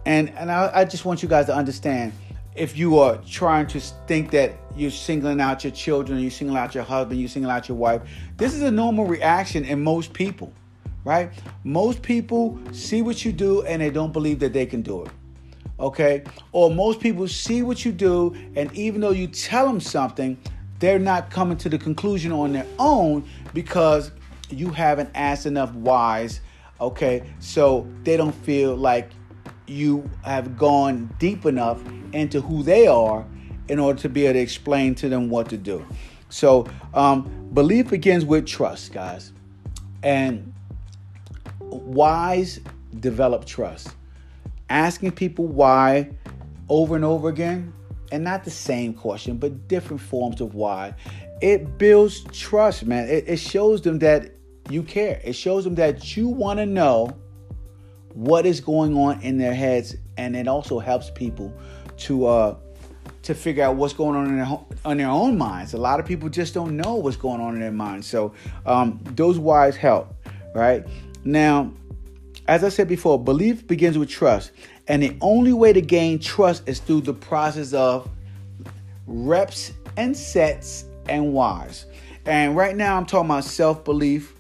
and 0.07 0.31
and 0.31 0.51
I, 0.51 0.71
I 0.75 0.85
just 0.85 1.05
want 1.05 1.23
you 1.23 1.29
guys 1.29 1.47
to 1.47 1.55
understand 1.55 2.13
if 2.55 2.77
you 2.77 2.99
are 2.99 3.19
trying 3.19 3.67
to 3.69 3.81
think 3.81 4.31
that 4.33 4.53
you're 4.77 4.91
singling 4.91 5.41
out 5.41 5.65
your 5.65 5.73
children, 5.73 6.19
you're 6.19 6.31
singling 6.31 6.59
out 6.59 6.75
your 6.75 6.85
husband, 6.85 7.21
you're 7.21 7.29
singling 7.29 7.55
out 7.55 7.69
your 7.69 7.77
wife, 7.77 8.03
this 8.37 8.55
is 8.55 8.63
a 8.63 8.71
normal 8.71 9.07
reaction 9.07 9.65
in 9.65 9.83
most 9.83 10.13
people, 10.13 10.53
right? 11.05 11.31
Most 11.65 12.03
people 12.03 12.59
see 12.73 13.03
what 13.03 13.25
you 13.25 13.33
do 13.33 13.63
and 13.63 13.83
they 13.83 13.91
don't 13.91 14.13
believe 14.13 14.39
that 14.41 14.53
they 14.53 14.67
can 14.67 14.83
do 14.83 15.05
it. 15.05 15.11
Okay? 15.79 16.25
Or 16.53 16.71
most 16.71 17.01
people 17.01 17.27
see 17.29 17.63
what 17.63 17.85
you 17.85 17.93
do 17.93 18.35
and 18.57 18.73
even 18.75 19.01
though 19.01 19.11
you 19.11 19.27
tell 19.27 19.67
them 19.67 19.81
something, 19.81 20.39
they're 20.79 20.99
not 20.99 21.31
coming 21.31 21.57
to 21.59 21.69
the 21.69 21.79
conclusion 21.79 22.33
on 22.33 22.53
their 22.53 22.67
own 22.79 23.29
because 23.55 24.11
you 24.51 24.71
haven't 24.71 25.11
asked 25.15 25.47
enough 25.47 25.73
whys. 25.75 26.41
Okay, 26.81 27.23
so 27.39 27.87
they 28.03 28.17
don't 28.17 28.35
feel 28.35 28.75
like 28.75 29.11
you 29.69 30.09
have 30.25 30.59
gone 30.59 31.09
deep 31.19 31.47
enough 31.47 31.81
into 32.13 32.41
who 32.41 32.63
they 32.65 32.89
are 32.89 33.25
in 33.69 33.79
order 33.79 34.01
to 34.01 34.09
be 34.09 34.27
able 34.27 34.35
to 34.35 34.41
explain 34.41 34.95
to 34.97 35.09
them 35.09 35.29
what 35.29 35.49
to 35.51 35.57
do. 35.57 35.85
So, 36.29 36.67
um, 36.95 37.51
belief 37.53 37.91
begins 37.91 38.25
with 38.25 38.47
trust, 38.47 38.93
guys. 38.93 39.33
And 40.03 40.53
whys 41.61 42.61
develop 43.01 43.45
trust. 43.45 43.95
Asking 44.69 45.13
people 45.13 45.47
why 45.47 46.11
over 46.69 46.97
and 46.97 47.05
over 47.05 47.29
again, 47.29 47.73
and 48.11 48.25
not 48.25 48.45
the 48.45 48.51
same 48.51 48.95
question, 48.95 49.39
but 49.39 49.69
different 49.69 50.01
forms 50.01 50.41
of 50.41 50.55
why, 50.55 50.95
it 51.41 51.79
builds 51.79 52.25
trust, 52.33 52.85
man. 52.87 53.09
It, 53.09 53.25
it 53.27 53.39
shows 53.39 53.83
them 53.83 53.99
that 54.01 54.33
you 54.71 54.83
care. 54.83 55.21
It 55.25 55.35
shows 55.35 55.65
them 55.65 55.75
that 55.77 56.17
you 56.17 56.29
want 56.29 56.59
to 56.59 56.67
know 56.67 57.17
what 58.15 58.47
is 58.47 58.61
going 58.61 58.97
on 58.97 59.21
in 59.23 59.39
their 59.39 59.55
heads, 59.55 59.97
and 60.17 60.37
it 60.37 60.47
also 60.47 60.79
helps 60.79 61.11
people 61.11 61.53
to 61.99 62.27
uh, 62.27 62.57
to 63.23 63.35
figure 63.35 63.63
out 63.63 63.77
what's 63.77 63.95
going 63.95 64.17
on 64.17 64.27
in 64.27 64.39
their 64.39 64.59
on 64.85 64.97
their 64.97 65.09
own 65.09 65.39
minds. 65.39 65.75
A 65.75 65.79
lot 65.79 66.01
of 66.01 66.07
people 66.07 66.29
just 66.29 66.55
don't 66.55 66.77
know 66.77 66.97
what's 66.97 67.17
going 67.17 67.41
on 67.41 67.55
in 67.55 67.61
their 67.61 67.73
minds. 67.73 68.07
So 68.07 68.35
um, 68.67 69.01
those 69.15 69.39
whys 69.39 69.77
help, 69.77 70.15
right? 70.55 70.85
Now, 71.25 71.73
as 72.49 72.65
I 72.65 72.69
said 72.69 72.89
before, 72.89 73.23
belief 73.23 73.67
begins 73.67 73.97
with 73.97 74.09
trust, 74.09 74.51
and 74.89 75.03
the 75.03 75.17
only 75.21 75.53
way 75.53 75.73
to 75.73 75.81
gain 75.81 76.19
trust 76.19 76.69
is 76.69 76.81
through 76.81 77.03
the 77.03 77.15
process 77.15 77.73
of 77.73 78.11
reps 79.07 79.73
and 79.97 80.17
sets 80.17 80.85
and 81.09 81.33
whys. 81.33 81.87
And 82.27 82.57
right 82.57 82.77
now, 82.77 82.97
I'm 82.97 83.07
talking 83.07 83.31
about 83.31 83.45
self 83.45 83.85
belief, 83.85 84.35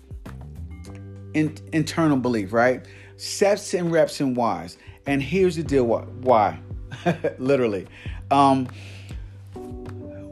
in, 1.35 1.57
internal 1.73 2.16
belief, 2.16 2.53
right? 2.53 2.85
Sets 3.16 3.75
and 3.75 3.92
reps 3.92 4.21
and 4.21 4.37
whys. 4.37 4.79
And 5.07 5.23
here's 5.23 5.57
the 5.57 5.62
deal 5.62 5.85
why? 5.87 6.61
Literally. 7.38 7.87
Um, 8.33 8.66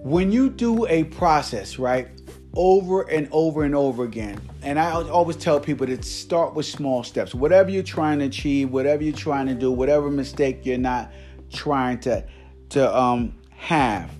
when 0.03 0.33
you 0.33 0.49
do 0.49 0.87
a 0.87 1.05
process, 1.05 1.79
right, 1.79 2.09
over 2.55 3.03
and 3.03 3.29
over 3.31 3.65
and 3.65 3.75
over 3.75 4.05
again, 4.05 4.41
and 4.63 4.79
I 4.79 4.93
always 4.93 5.37
tell 5.37 5.61
people 5.61 5.87
to 5.87 6.03
start 6.03 6.55
with 6.55 6.67
small 6.67 7.05
steps. 7.05 7.35
Whatever 7.35 7.71
you're 7.71 7.83
trying 7.83 8.19
to 8.21 8.25
achieve, 8.25 8.71
whatever 8.71 9.03
you're 9.03 9.17
trying 9.17 9.47
to 9.47 9.55
do, 9.55 9.71
whatever 9.71 10.11
mistake 10.11 10.65
you're 10.65 10.79
not 10.79 11.13
trying 11.53 12.01
to 12.01 12.25
to 12.71 12.97
um, 12.97 13.35
have, 13.51 14.11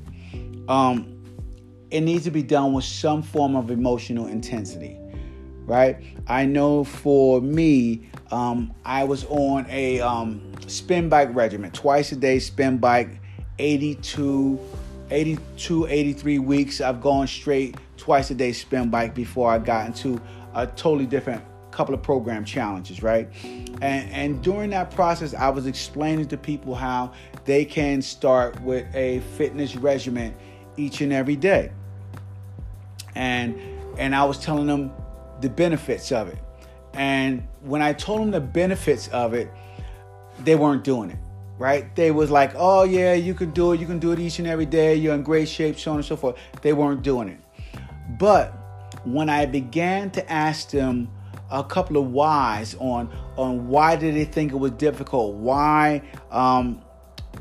um, 0.69 1.23
it 1.91 2.03
needs 2.03 2.25
to 2.25 2.31
be 2.31 2.43
done 2.43 2.73
with 2.73 2.85
some 2.85 3.23
form 3.23 3.57
of 3.57 3.71
emotional 3.71 4.27
intensity, 4.27 4.99
right? 5.65 5.97
I 6.27 6.45
know 6.45 6.85
for 6.85 7.41
me, 7.41 8.11
um, 8.31 8.75
I 8.85 9.05
was 9.05 9.25
on 9.27 9.67
a 9.71 10.01
um, 10.01 10.53
spin 10.67 11.09
bike 11.09 11.35
regimen, 11.35 11.71
twice 11.71 12.13
a 12.13 12.17
day 12.17 12.39
spin 12.39 12.79
bike 12.79 13.21
82, 13.61 14.59
82, 15.11 15.87
83 15.87 16.39
weeks. 16.39 16.81
I've 16.81 17.01
gone 17.01 17.27
straight 17.27 17.77
twice 17.97 18.31
a 18.31 18.35
day 18.35 18.53
spin 18.53 18.89
bike 18.89 19.15
before 19.15 19.51
I 19.51 19.59
got 19.59 19.87
into 19.87 20.21
a 20.55 20.67
totally 20.67 21.07
different 21.07 21.45
couple 21.71 21.95
of 21.95 22.03
program 22.03 22.45
challenges, 22.45 23.03
right? 23.03 23.29
And, 23.45 24.11
and 24.11 24.43
during 24.43 24.71
that 24.71 24.91
process, 24.91 25.35
I 25.35 25.51
was 25.51 25.67
explaining 25.67 26.27
to 26.29 26.37
people 26.37 26.75
how 26.75 27.13
they 27.45 27.65
can 27.65 28.03
start 28.03 28.61
with 28.63 28.93
a 28.95 29.21
fitness 29.37 29.77
regimen 29.77 30.35
each 30.77 31.01
and 31.01 31.13
every 31.13 31.37
day. 31.37 31.71
And 33.15 33.61
and 33.99 34.15
I 34.15 34.25
was 34.25 34.39
telling 34.39 34.67
them 34.67 34.93
the 35.41 35.51
benefits 35.51 36.13
of 36.13 36.29
it. 36.29 36.39
And 36.95 37.47
when 37.61 37.83
I 37.83 37.93
told 37.93 38.21
them 38.21 38.31
the 38.31 38.41
benefits 38.41 39.09
of 39.09 39.35
it, 39.35 39.51
they 40.45 40.55
weren't 40.55 40.85
doing 40.85 41.11
it 41.11 41.19
right? 41.61 41.95
They 41.95 42.11
was 42.11 42.31
like, 42.31 42.53
oh 42.57 42.85
yeah, 42.85 43.13
you 43.13 43.35
can 43.35 43.51
do 43.51 43.73
it. 43.73 43.81
You 43.81 43.87
can 43.87 43.99
do 43.99 44.13
it 44.13 44.19
each 44.19 44.39
and 44.39 44.49
every 44.49 44.65
day. 44.65 44.95
You're 44.95 45.15
in 45.15 45.23
great 45.23 45.47
shape, 45.47 45.79
so 45.79 45.91
on 45.93 45.99
and 45.99 46.05
so 46.05 46.17
forth. 46.17 46.37
They 46.63 46.73
weren't 46.73 47.03
doing 47.03 47.29
it. 47.29 47.39
But 48.19 48.53
when 49.05 49.29
I 49.29 49.45
began 49.45 50.11
to 50.13 50.33
ask 50.33 50.71
them 50.71 51.11
a 51.51 51.63
couple 51.63 51.99
of 51.99 52.13
whys 52.13 52.75
on 52.77 53.11
on 53.37 53.69
why 53.69 53.97
did 53.97 54.15
they 54.15 54.25
think 54.25 54.53
it 54.53 54.57
was 54.57 54.71
difficult? 54.73 55.35
Why 55.35 56.03
um, 56.31 56.81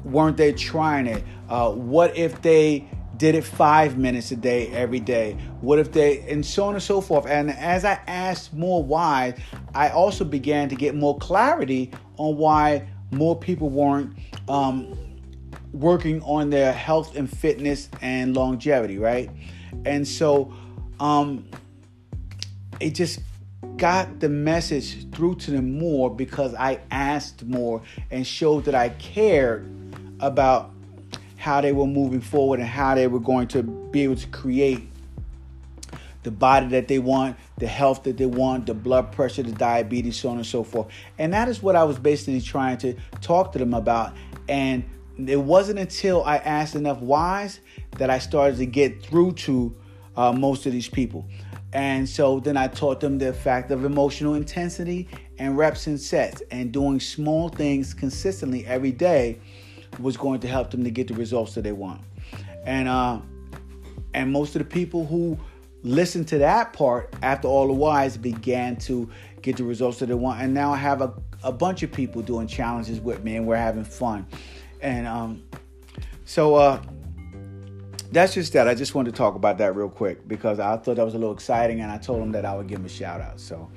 weren't 0.03 0.35
they 0.35 0.51
trying 0.51 1.07
it? 1.07 1.23
Uh, 1.47 1.71
what 1.71 2.17
if 2.17 2.41
they 2.41 2.89
did 3.15 3.35
it 3.35 3.43
five 3.43 3.97
minutes 3.97 4.31
a 4.31 4.35
day 4.35 4.67
every 4.67 4.99
day? 4.99 5.37
What 5.61 5.79
if 5.79 5.93
they, 5.93 6.19
and 6.29 6.45
so 6.45 6.65
on 6.65 6.73
and 6.73 6.83
so 6.83 7.01
forth. 7.01 7.25
And 7.25 7.51
as 7.51 7.85
I 7.85 7.99
asked 8.07 8.53
more 8.53 8.83
why, 8.83 9.35
I 9.73 9.89
also 9.89 10.23
began 10.23 10.69
to 10.69 10.75
get 10.75 10.95
more 10.95 11.17
clarity 11.17 11.91
on 12.17 12.37
why 12.37 12.87
more 13.11 13.35
people 13.35 13.69
weren't 13.69 14.17
um, 14.47 14.97
working 15.71 16.21
on 16.23 16.49
their 16.49 16.73
health 16.73 17.15
and 17.15 17.29
fitness 17.29 17.89
and 18.01 18.35
longevity, 18.35 18.97
right? 18.97 19.29
And 19.85 20.07
so 20.07 20.53
um, 20.99 21.47
it 22.79 22.91
just 22.91 23.19
got 23.77 24.19
the 24.19 24.29
message 24.29 25.09
through 25.11 25.35
to 25.35 25.51
them 25.51 25.77
more 25.77 26.13
because 26.13 26.53
I 26.55 26.79
asked 26.91 27.45
more 27.45 27.81
and 28.11 28.25
showed 28.25 28.65
that 28.65 28.75
I 28.75 28.89
cared 28.89 29.69
about 30.19 30.71
how 31.37 31.61
they 31.61 31.71
were 31.71 31.87
moving 31.87 32.19
forward 32.19 32.59
and 32.59 32.67
how 32.67 32.95
they 32.95 33.07
were 33.07 33.19
going 33.19 33.47
to 33.49 33.63
be 33.63 34.03
able 34.03 34.17
to 34.17 34.27
create 34.27 34.89
the 36.23 36.31
body 36.31 36.67
that 36.67 36.87
they 36.87 36.99
want, 36.99 37.37
the 37.57 37.67
health 37.67 38.03
that 38.03 38.17
they 38.17 38.25
want, 38.25 38.65
the 38.65 38.73
blood 38.73 39.11
pressure, 39.11 39.43
the 39.43 39.51
diabetes, 39.51 40.17
so 40.17 40.29
on 40.29 40.37
and 40.37 40.45
so 40.45 40.63
forth. 40.63 40.87
And 41.17 41.33
that 41.33 41.47
is 41.47 41.63
what 41.63 41.75
I 41.75 41.83
was 41.83 41.97
basically 41.97 42.41
trying 42.41 42.77
to 42.79 42.95
talk 43.21 43.51
to 43.53 43.59
them 43.59 43.73
about. 43.73 44.13
And 44.47 44.83
it 45.17 45.39
wasn't 45.39 45.79
until 45.79 46.23
I 46.23 46.37
asked 46.37 46.75
enough 46.75 46.99
whys 46.99 47.59
that 47.97 48.09
I 48.09 48.19
started 48.19 48.57
to 48.57 48.65
get 48.65 49.03
through 49.03 49.33
to 49.33 49.75
uh, 50.15 50.33
most 50.33 50.65
of 50.65 50.71
these 50.71 50.89
people. 50.89 51.25
And 51.71 52.09
so 52.09 52.39
then 52.39 52.57
I 52.57 52.67
taught 52.67 52.99
them 52.99 53.17
the 53.19 53.31
fact 53.31 53.71
of 53.71 53.85
emotional 53.85 54.33
intensity 54.33 55.07
and 55.37 55.57
reps 55.57 55.87
and 55.87 55.99
sets, 55.99 56.41
and 56.51 56.71
doing 56.71 56.99
small 56.99 57.49
things 57.49 57.93
consistently 57.93 58.65
every 58.65 58.91
day 58.91 59.39
was 59.99 60.17
going 60.17 60.39
to 60.41 60.47
help 60.47 60.71
them 60.71 60.83
to 60.83 60.91
get 60.91 61.07
the 61.07 61.13
results 61.13 61.55
that 61.55 61.61
they 61.61 61.71
want. 61.71 62.01
And 62.65 62.87
uh, 62.87 63.19
and 64.13 64.31
most 64.31 64.55
of 64.55 64.59
the 64.59 64.65
people 64.65 65.05
who 65.05 65.37
listened 65.83 66.27
to 66.29 66.37
that 66.39 66.73
part 66.73 67.13
after 67.21 67.47
all 67.47 67.67
the 67.67 67.73
whys 67.73 68.17
began 68.17 68.75
to 68.75 69.09
get 69.41 69.57
the 69.57 69.63
results 69.63 69.99
that 69.99 70.07
they 70.07 70.13
want. 70.13 70.41
And 70.41 70.53
now 70.53 70.71
I 70.71 70.77
have 70.77 71.01
a, 71.01 71.13
a 71.43 71.51
bunch 71.51 71.83
of 71.83 71.91
people 71.91 72.21
doing 72.21 72.47
challenges 72.47 72.99
with 72.99 73.23
me 73.23 73.37
and 73.37 73.47
we're 73.47 73.55
having 73.55 73.83
fun. 73.83 74.27
And 74.81 75.07
um, 75.07 75.43
so 76.25 76.55
uh, 76.55 76.81
that's 78.11 78.33
just 78.33 78.53
that. 78.53 78.67
I 78.67 78.75
just 78.75 78.95
wanted 78.95 79.11
to 79.11 79.17
talk 79.17 79.35
about 79.35 79.57
that 79.59 79.75
real 79.75 79.89
quick 79.89 80.27
because 80.27 80.59
I 80.59 80.75
thought 80.77 80.95
that 80.95 81.05
was 81.05 81.15
a 81.15 81.17
little 81.17 81.33
exciting 81.33 81.81
and 81.81 81.91
I 81.91 81.97
told 81.97 82.21
them 82.21 82.31
that 82.33 82.45
I 82.45 82.55
would 82.55 82.67
give 82.67 82.79
them 82.79 82.85
a 82.85 82.89
shout 82.89 83.21
out. 83.21 83.39
So, 83.39 83.69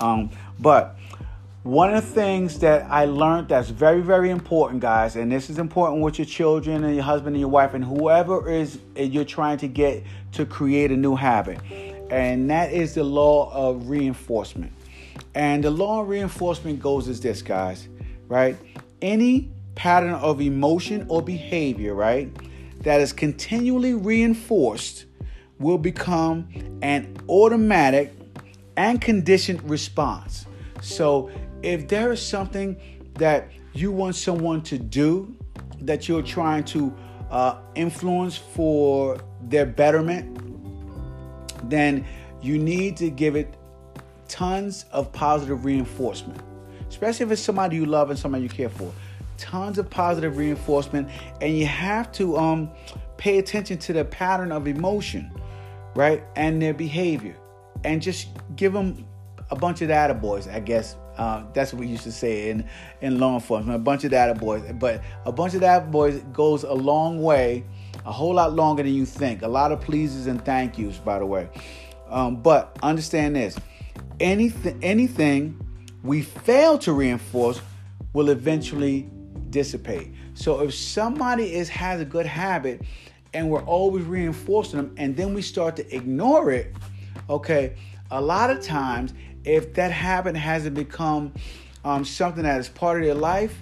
um, 0.00 0.30
but 0.58 0.96
one 1.62 1.94
of 1.94 2.04
the 2.04 2.10
things 2.12 2.58
that 2.58 2.90
I 2.90 3.04
learned 3.04 3.48
that's 3.48 3.68
very, 3.68 4.00
very 4.00 4.30
important, 4.30 4.80
guys, 4.80 5.14
and 5.14 5.30
this 5.30 5.48
is 5.48 5.60
important 5.60 6.02
with 6.02 6.18
your 6.18 6.26
children 6.26 6.82
and 6.82 6.94
your 6.94 7.04
husband 7.04 7.36
and 7.36 7.40
your 7.40 7.50
wife 7.50 7.74
and 7.74 7.84
whoever 7.84 8.50
is 8.50 8.80
eh, 8.96 9.04
you're 9.04 9.24
trying 9.24 9.58
to 9.58 9.68
get 9.68 10.02
to 10.32 10.44
create 10.44 10.90
a 10.90 10.96
new 10.96 11.14
habit, 11.14 11.60
and 12.10 12.50
that 12.50 12.72
is 12.72 12.94
the 12.94 13.04
law 13.04 13.52
of 13.52 13.88
reinforcement. 13.88 14.72
And 15.36 15.62
the 15.62 15.70
law 15.70 16.00
of 16.02 16.08
reinforcement 16.08 16.80
goes 16.80 17.06
as 17.06 17.20
this, 17.20 17.42
guys, 17.42 17.88
right? 18.26 18.56
Any 19.00 19.52
pattern 19.76 20.14
of 20.14 20.40
emotion 20.40 21.06
or 21.08 21.22
behavior, 21.22 21.94
right, 21.94 22.28
that 22.80 23.00
is 23.00 23.12
continually 23.12 23.94
reinforced 23.94 25.04
will 25.60 25.78
become 25.78 26.48
an 26.82 27.16
automatic 27.28 28.12
and 28.76 29.00
conditioned 29.00 29.62
response. 29.70 30.46
So 30.80 31.30
if 31.62 31.88
there 31.88 32.12
is 32.12 32.24
something 32.24 32.76
that 33.14 33.48
you 33.72 33.92
want 33.92 34.16
someone 34.16 34.62
to 34.62 34.78
do 34.78 35.34
that 35.80 36.08
you're 36.08 36.22
trying 36.22 36.64
to 36.64 36.94
uh, 37.30 37.58
influence 37.74 38.36
for 38.36 39.18
their 39.42 39.66
betterment, 39.66 40.38
then 41.68 42.04
you 42.42 42.58
need 42.58 42.96
to 42.98 43.10
give 43.10 43.36
it 43.36 43.56
tons 44.28 44.84
of 44.92 45.12
positive 45.12 45.64
reinforcement, 45.64 46.40
especially 46.88 47.26
if 47.26 47.32
it's 47.32 47.42
somebody 47.42 47.76
you 47.76 47.86
love 47.86 48.10
and 48.10 48.18
somebody 48.18 48.42
you 48.42 48.48
care 48.48 48.68
for. 48.68 48.92
Tons 49.38 49.78
of 49.78 49.88
positive 49.90 50.36
reinforcement, 50.36 51.08
and 51.40 51.56
you 51.56 51.66
have 51.66 52.12
to 52.12 52.36
um, 52.36 52.70
pay 53.16 53.38
attention 53.38 53.78
to 53.78 53.92
the 53.92 54.04
pattern 54.04 54.52
of 54.52 54.66
emotion, 54.66 55.30
right, 55.94 56.22
and 56.36 56.60
their 56.60 56.74
behavior, 56.74 57.36
and 57.84 58.00
just 58.00 58.28
give 58.56 58.72
them 58.72 59.04
a 59.50 59.56
bunch 59.56 59.82
of 59.82 59.88
attaboys, 59.88 60.52
I 60.52 60.60
guess. 60.60 60.96
Uh, 61.16 61.44
that's 61.52 61.72
what 61.72 61.80
we 61.80 61.86
used 61.86 62.04
to 62.04 62.12
say 62.12 62.50
in, 62.50 62.68
in 63.00 63.18
law 63.18 63.34
enforcement. 63.34 63.76
A 63.76 63.78
bunch 63.78 64.04
of 64.04 64.10
data 64.10 64.34
boys, 64.34 64.62
but 64.78 65.02
a 65.24 65.32
bunch 65.32 65.54
of 65.54 65.60
data 65.60 65.84
boys 65.84 66.20
goes 66.32 66.62
a 66.64 66.72
long 66.72 67.22
way 67.22 67.64
a 68.04 68.12
whole 68.12 68.34
lot 68.34 68.54
longer 68.54 68.82
than 68.82 68.94
you 68.94 69.06
think. 69.06 69.42
A 69.42 69.48
lot 69.48 69.72
of 69.72 69.80
pleases 69.80 70.26
and 70.26 70.44
thank 70.44 70.78
yous, 70.78 70.98
by 70.98 71.18
the 71.18 71.26
way. 71.26 71.48
Um, 72.08 72.36
but 72.36 72.76
understand 72.82 73.36
this: 73.36 73.56
anything, 74.20 74.78
anything 74.82 75.58
we 76.02 76.22
fail 76.22 76.78
to 76.78 76.92
reinforce 76.92 77.60
will 78.12 78.30
eventually 78.30 79.08
dissipate. 79.50 80.12
So 80.34 80.60
if 80.60 80.74
somebody 80.74 81.54
is 81.54 81.68
has 81.68 82.00
a 82.00 82.04
good 82.04 82.26
habit 82.26 82.82
and 83.34 83.48
we're 83.48 83.64
always 83.64 84.04
reinforcing 84.04 84.78
them 84.78 84.94
and 84.98 85.16
then 85.16 85.32
we 85.34 85.42
start 85.42 85.76
to 85.76 85.94
ignore 85.94 86.50
it, 86.50 86.74
okay, 87.30 87.74
a 88.10 88.20
lot 88.20 88.50
of 88.50 88.62
times 88.62 89.14
if 89.44 89.74
that 89.74 89.90
habit 89.90 90.36
hasn't 90.36 90.74
become 90.74 91.32
um, 91.84 92.04
something 92.04 92.44
that 92.44 92.60
is 92.60 92.68
part 92.68 93.00
of 93.00 93.06
their 93.06 93.14
life, 93.14 93.56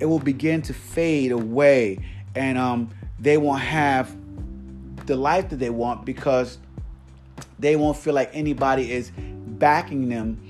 it 0.00 0.06
will 0.06 0.18
begin 0.18 0.62
to 0.62 0.74
fade 0.74 1.32
away 1.32 1.98
and 2.34 2.58
um, 2.58 2.90
they 3.18 3.36
won't 3.36 3.60
have 3.60 4.14
the 5.06 5.16
life 5.16 5.50
that 5.50 5.56
they 5.56 5.70
want 5.70 6.04
because 6.04 6.58
they 7.58 7.76
won't 7.76 7.96
feel 7.96 8.14
like 8.14 8.30
anybody 8.32 8.90
is 8.90 9.12
backing 9.16 10.08
them. 10.08 10.40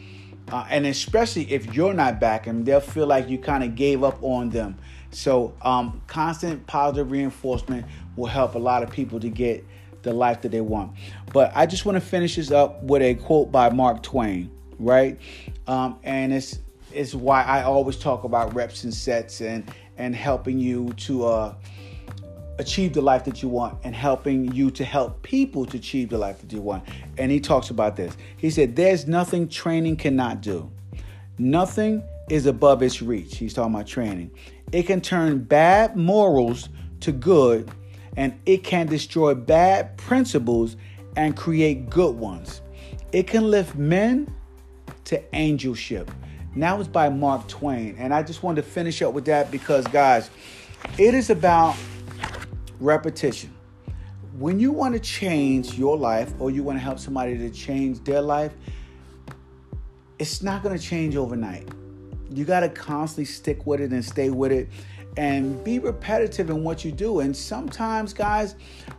Uh, 0.51 0.67
and 0.69 0.87
especially 0.87 1.51
if 1.53 1.75
you're 1.75 1.95
not 1.95 2.21
backing 2.21 2.55
them, 2.55 2.65
they'll 2.65 2.81
feel 2.81 3.07
like 3.07 3.29
you 3.29 3.39
kind 3.39 3.65
of 3.65 3.75
gave 3.75 4.03
up 4.03 4.23
on 4.23 4.51
them. 4.51 4.77
So, 5.11 5.55
um, 5.63 6.03
constant 6.07 6.67
positive 6.67 7.11
reinforcement 7.11 7.87
will 8.17 8.27
help 8.27 8.55
a 8.55 8.59
lot 8.59 8.83
of 8.83 8.91
people 8.91 9.21
to 9.21 9.29
get 9.29 9.65
the 10.03 10.13
life 10.13 10.43
that 10.43 10.51
they 10.51 10.61
want. 10.61 10.93
But 11.33 11.53
I 11.55 11.67
just 11.67 11.87
want 11.87 11.97
to 11.97 12.01
finish 12.01 12.37
this 12.37 12.51
up 12.51 12.83
with 12.83 13.01
a 13.01 13.15
quote 13.15 13.51
by 13.51 13.71
Mark 13.71 14.03
Twain, 14.03 14.51
right? 14.79 15.19
Um, 15.67 15.99
and 16.03 16.33
it's 16.33 16.59
it's 16.93 17.15
why 17.15 17.43
I 17.43 17.63
always 17.63 17.97
talk 17.97 18.25
about 18.25 18.55
reps 18.55 18.85
and 18.85 18.95
sets 18.95 19.41
and 19.41 19.71
and 19.97 20.15
helping 20.15 20.59
you 20.59 20.93
to 20.95 21.25
uh, 21.27 21.55
achieve 22.59 22.93
the 22.93 23.03
life 23.03 23.25
that 23.25 23.43
you 23.43 23.49
want 23.49 23.79
and 23.85 23.95
helping 23.95 24.53
you 24.53 24.71
to 24.73 24.85
help 24.85 25.23
people 25.23 25.67
to 25.67 25.77
achieve 25.77 26.09
the 26.09 26.19
life 26.19 26.41
that 26.41 26.53
you 26.53 26.61
want. 26.61 26.85
And 27.19 27.31
he 27.31 27.41
talks 27.41 27.71
about 27.71 27.97
this. 27.97 28.17
He 28.37 28.51
said, 28.51 28.77
"There's 28.77 29.07
nothing 29.07 29.49
training 29.49 29.97
cannot 29.97 30.41
do. 30.41 30.71
Nothing 31.39 32.03
is 32.29 32.47
above 32.47 32.83
its 32.83 33.03
reach." 33.03 33.37
He's 33.37 33.55
talking 33.55 33.75
about 33.75 33.87
training. 33.87 34.31
It 34.73 34.85
can 34.85 35.01
turn 35.01 35.43
bad 35.45 35.97
morals 35.97 36.69
to 37.01 37.13
good, 37.13 37.71
and 38.17 38.35
it 38.47 38.65
can 38.65 38.87
destroy 38.87 39.35
bad 39.35 39.97
principles 39.97 40.77
and 41.17 41.37
create 41.37 41.91
good 41.91 42.17
ones. 42.17 42.61
It 43.13 43.27
can 43.27 43.51
lift 43.51 43.77
men 43.77 44.33
to 45.05 45.35
angelship. 45.35 46.11
Now 46.55 46.79
it's 46.79 46.89
by 46.89 47.09
Mark 47.09 47.49
Twain. 47.49 47.97
And 47.99 48.15
I 48.15 48.23
just 48.23 48.43
wanted 48.43 48.63
to 48.63 48.69
finish 48.69 49.03
up 49.03 49.13
with 49.13 49.25
that 49.27 49.51
because, 49.51 49.87
guys, 49.89 50.31
it 50.99 51.15
is 51.15 51.31
about 51.31 51.77
repetition. 52.81 53.53
When 54.39 54.59
you 54.59 54.73
want 54.73 54.95
to 54.95 55.01
change 55.01 55.79
your 55.79 55.97
life 55.97 56.33
or 56.39 56.51
you 56.51 56.63
want 56.63 56.79
to 56.79 56.83
help 56.83 56.99
somebody 56.99 57.39
to 57.39 57.51
change 57.51 58.03
their 58.05 58.21
life, 58.21 58.53
it's 60.19 60.43
not 60.43 60.63
going 60.63 60.77
to 60.77 60.83
change 60.83 61.17
overnight. 61.17 61.69
You 62.31 62.45
got 62.45 62.61
to 62.61 62.69
constantly 62.69 63.27
stick 63.27 63.67
with 63.67 63.81
it 63.81 63.91
and 63.91 64.05
stay 64.05 64.31
with 64.31 64.53
it 64.53 64.69
and 65.17 65.63
be 65.63 65.79
repetitive 65.79 66.51
in 66.51 66.65
what 66.65 66.85
you 66.85 66.91
do. 66.91 67.21
And 67.21 67.37
sometimes, 67.37 68.13
guys, 68.13 68.57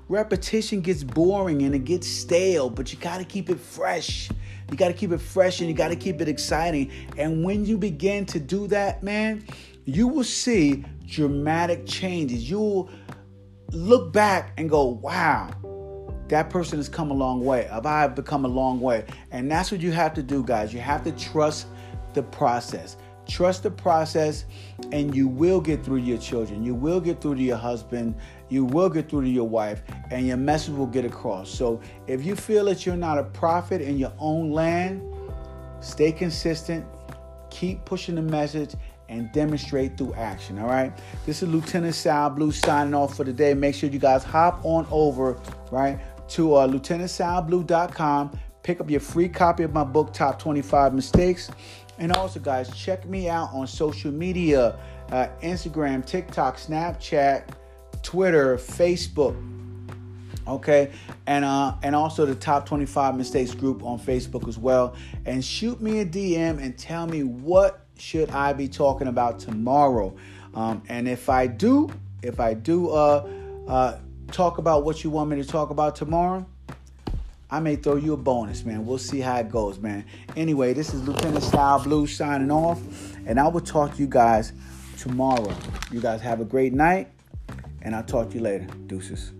repetition 0.07 0.81
gets 0.81 1.03
boring 1.03 1.63
and 1.63 1.75
it 1.75 1.83
gets 1.83 2.07
stale, 2.07 2.69
but 2.69 2.93
you 2.93 2.99
got 2.99 3.17
to 3.17 3.25
keep 3.25 3.49
it 3.49 3.59
fresh. 3.59 4.29
You 4.71 4.77
got 4.77 4.87
to 4.87 4.93
keep 4.93 5.11
it 5.11 5.19
fresh 5.19 5.59
and 5.59 5.69
you 5.69 5.75
got 5.75 5.89
to 5.89 5.95
keep 5.95 6.21
it 6.21 6.27
exciting. 6.27 6.91
And 7.17 7.43
when 7.43 7.65
you 7.65 7.77
begin 7.77 8.25
to 8.27 8.39
do 8.39 8.67
that, 8.67 9.03
man, 9.03 9.45
you 9.85 10.07
will 10.07 10.23
see 10.23 10.83
dramatic 11.05 11.85
changes. 11.85 12.49
You 12.49 12.59
will 12.59 12.89
look 13.71 14.11
back 14.11 14.53
and 14.57 14.69
go, 14.69 14.85
wow, 14.85 15.51
that 16.27 16.49
person 16.49 16.79
has 16.79 16.89
come 16.89 17.11
a 17.11 17.13
long 17.13 17.43
way. 17.43 17.67
I 17.67 17.75
have 17.75 17.85
I 17.85 18.07
become 18.07 18.45
a 18.45 18.49
long 18.49 18.79
way? 18.81 19.05
And 19.31 19.49
that's 19.49 19.71
what 19.71 19.81
you 19.81 19.91
have 19.91 20.13
to 20.15 20.23
do, 20.23 20.43
guys. 20.43 20.73
You 20.73 20.79
have 20.79 21.03
to 21.03 21.11
trust 21.11 21.67
the 22.13 22.23
process. 22.23 22.97
Trust 23.27 23.63
the 23.63 23.71
process, 23.71 24.45
and 24.91 25.15
you 25.15 25.27
will 25.27 25.59
get 25.59 25.83
through 25.83 26.01
to 26.01 26.05
your 26.05 26.19
children. 26.19 26.63
You 26.63 26.75
will 26.75 27.01
get 27.01 27.21
through 27.21 27.35
to 27.35 27.41
your 27.41 27.57
husband. 27.57 28.15
You 28.49 28.65
will 28.65 28.89
get 28.89 29.09
through 29.09 29.23
to 29.23 29.29
your 29.29 29.47
wife, 29.47 29.81
and 30.11 30.27
your 30.27 30.37
message 30.37 30.75
will 30.75 30.87
get 30.87 31.05
across. 31.05 31.49
So, 31.49 31.81
if 32.07 32.23
you 32.23 32.35
feel 32.35 32.65
that 32.65 32.85
you're 32.85 32.95
not 32.95 33.17
a 33.17 33.23
prophet 33.23 33.81
in 33.81 33.97
your 33.97 34.13
own 34.19 34.51
land, 34.51 35.01
stay 35.79 36.11
consistent, 36.11 36.85
keep 37.49 37.83
pushing 37.85 38.15
the 38.15 38.21
message, 38.21 38.75
and 39.09 39.31
demonstrate 39.31 39.97
through 39.97 40.13
action. 40.15 40.59
All 40.59 40.67
right. 40.67 40.91
This 41.25 41.43
is 41.43 41.49
Lieutenant 41.49 41.95
Sal 41.95 42.29
Blue 42.29 42.51
signing 42.51 42.93
off 42.93 43.15
for 43.15 43.23
the 43.23 43.33
day. 43.33 43.53
Make 43.53 43.75
sure 43.75 43.89
you 43.89 43.99
guys 43.99 44.23
hop 44.23 44.63
on 44.63 44.87
over, 44.91 45.37
right, 45.71 45.99
to 46.29 46.55
uh, 46.55 46.67
lieutenantsalblue.com. 46.67 48.39
Pick 48.63 48.81
up 48.81 48.89
your 48.89 48.99
free 48.99 49.29
copy 49.29 49.63
of 49.63 49.73
my 49.73 49.83
book, 49.83 50.11
Top 50.11 50.39
25 50.39 50.93
Mistakes. 50.93 51.51
And 51.99 52.11
also, 52.11 52.39
guys, 52.39 52.75
check 52.75 53.05
me 53.05 53.29
out 53.29 53.49
on 53.53 53.67
social 53.67 54.11
media 54.11 54.77
uh, 55.11 55.27
Instagram, 55.43 56.03
TikTok, 56.03 56.57
Snapchat, 56.57 57.43
Twitter, 58.05 58.55
Facebook. 58.57 59.35
Okay, 60.47 60.91
and 61.25 61.43
uh, 61.43 61.73
and 61.81 61.95
also 61.95 62.27
the 62.27 62.35
top 62.35 62.67
25 62.67 63.17
mistakes 63.17 63.55
group 63.55 63.83
on 63.83 63.99
Facebook 63.99 64.47
as 64.47 64.59
well. 64.59 64.95
And 65.25 65.43
shoot 65.43 65.81
me 65.81 66.01
a 66.01 66.05
DM 66.05 66.61
and 66.61 66.77
tell 66.77 67.07
me 67.07 67.23
what 67.23 67.85
should 67.97 68.29
I 68.29 68.53
be 68.53 68.67
talking 68.67 69.07
about 69.07 69.39
tomorrow. 69.39 70.15
Um, 70.53 70.83
and 70.87 71.07
if 71.07 71.29
I 71.29 71.47
do, 71.47 71.89
if 72.21 72.39
I 72.39 72.53
do 72.53 72.89
uh, 72.89 73.27
uh, 73.67 73.97
talk 74.31 74.59
about 74.59 74.85
what 74.85 75.03
you 75.03 75.09
want 75.09 75.31
me 75.31 75.37
to 75.37 75.47
talk 75.47 75.71
about 75.71 75.95
tomorrow, 75.95 76.45
I 77.49 77.59
may 77.59 77.75
throw 77.75 77.95
you 77.95 78.13
a 78.13 78.17
bonus, 78.17 78.65
man. 78.65 78.85
We'll 78.85 78.99
see 78.99 79.19
how 79.19 79.37
it 79.37 79.49
goes, 79.49 79.79
man. 79.79 80.05
Anyway, 80.35 80.73
this 80.73 80.93
is 80.93 81.07
Lieutenant 81.07 81.43
Sal 81.43 81.83
Blue 81.83 82.05
signing 82.05 82.51
off, 82.51 82.79
and 83.25 83.39
I 83.39 83.47
will 83.47 83.61
talk 83.61 83.95
to 83.95 83.97
you 83.99 84.07
guys 84.07 84.53
tomorrow. 84.97 85.55
You 85.91 86.01
guys 86.01 86.21
have 86.21 86.39
a 86.39 86.45
great 86.45 86.73
night, 86.73 87.09
and 87.85 87.95
I'll 87.95 88.03
talk 88.03 88.29
to 88.31 88.35
you 88.35 88.41
later. 88.41 88.67
Deuces. 88.87 89.31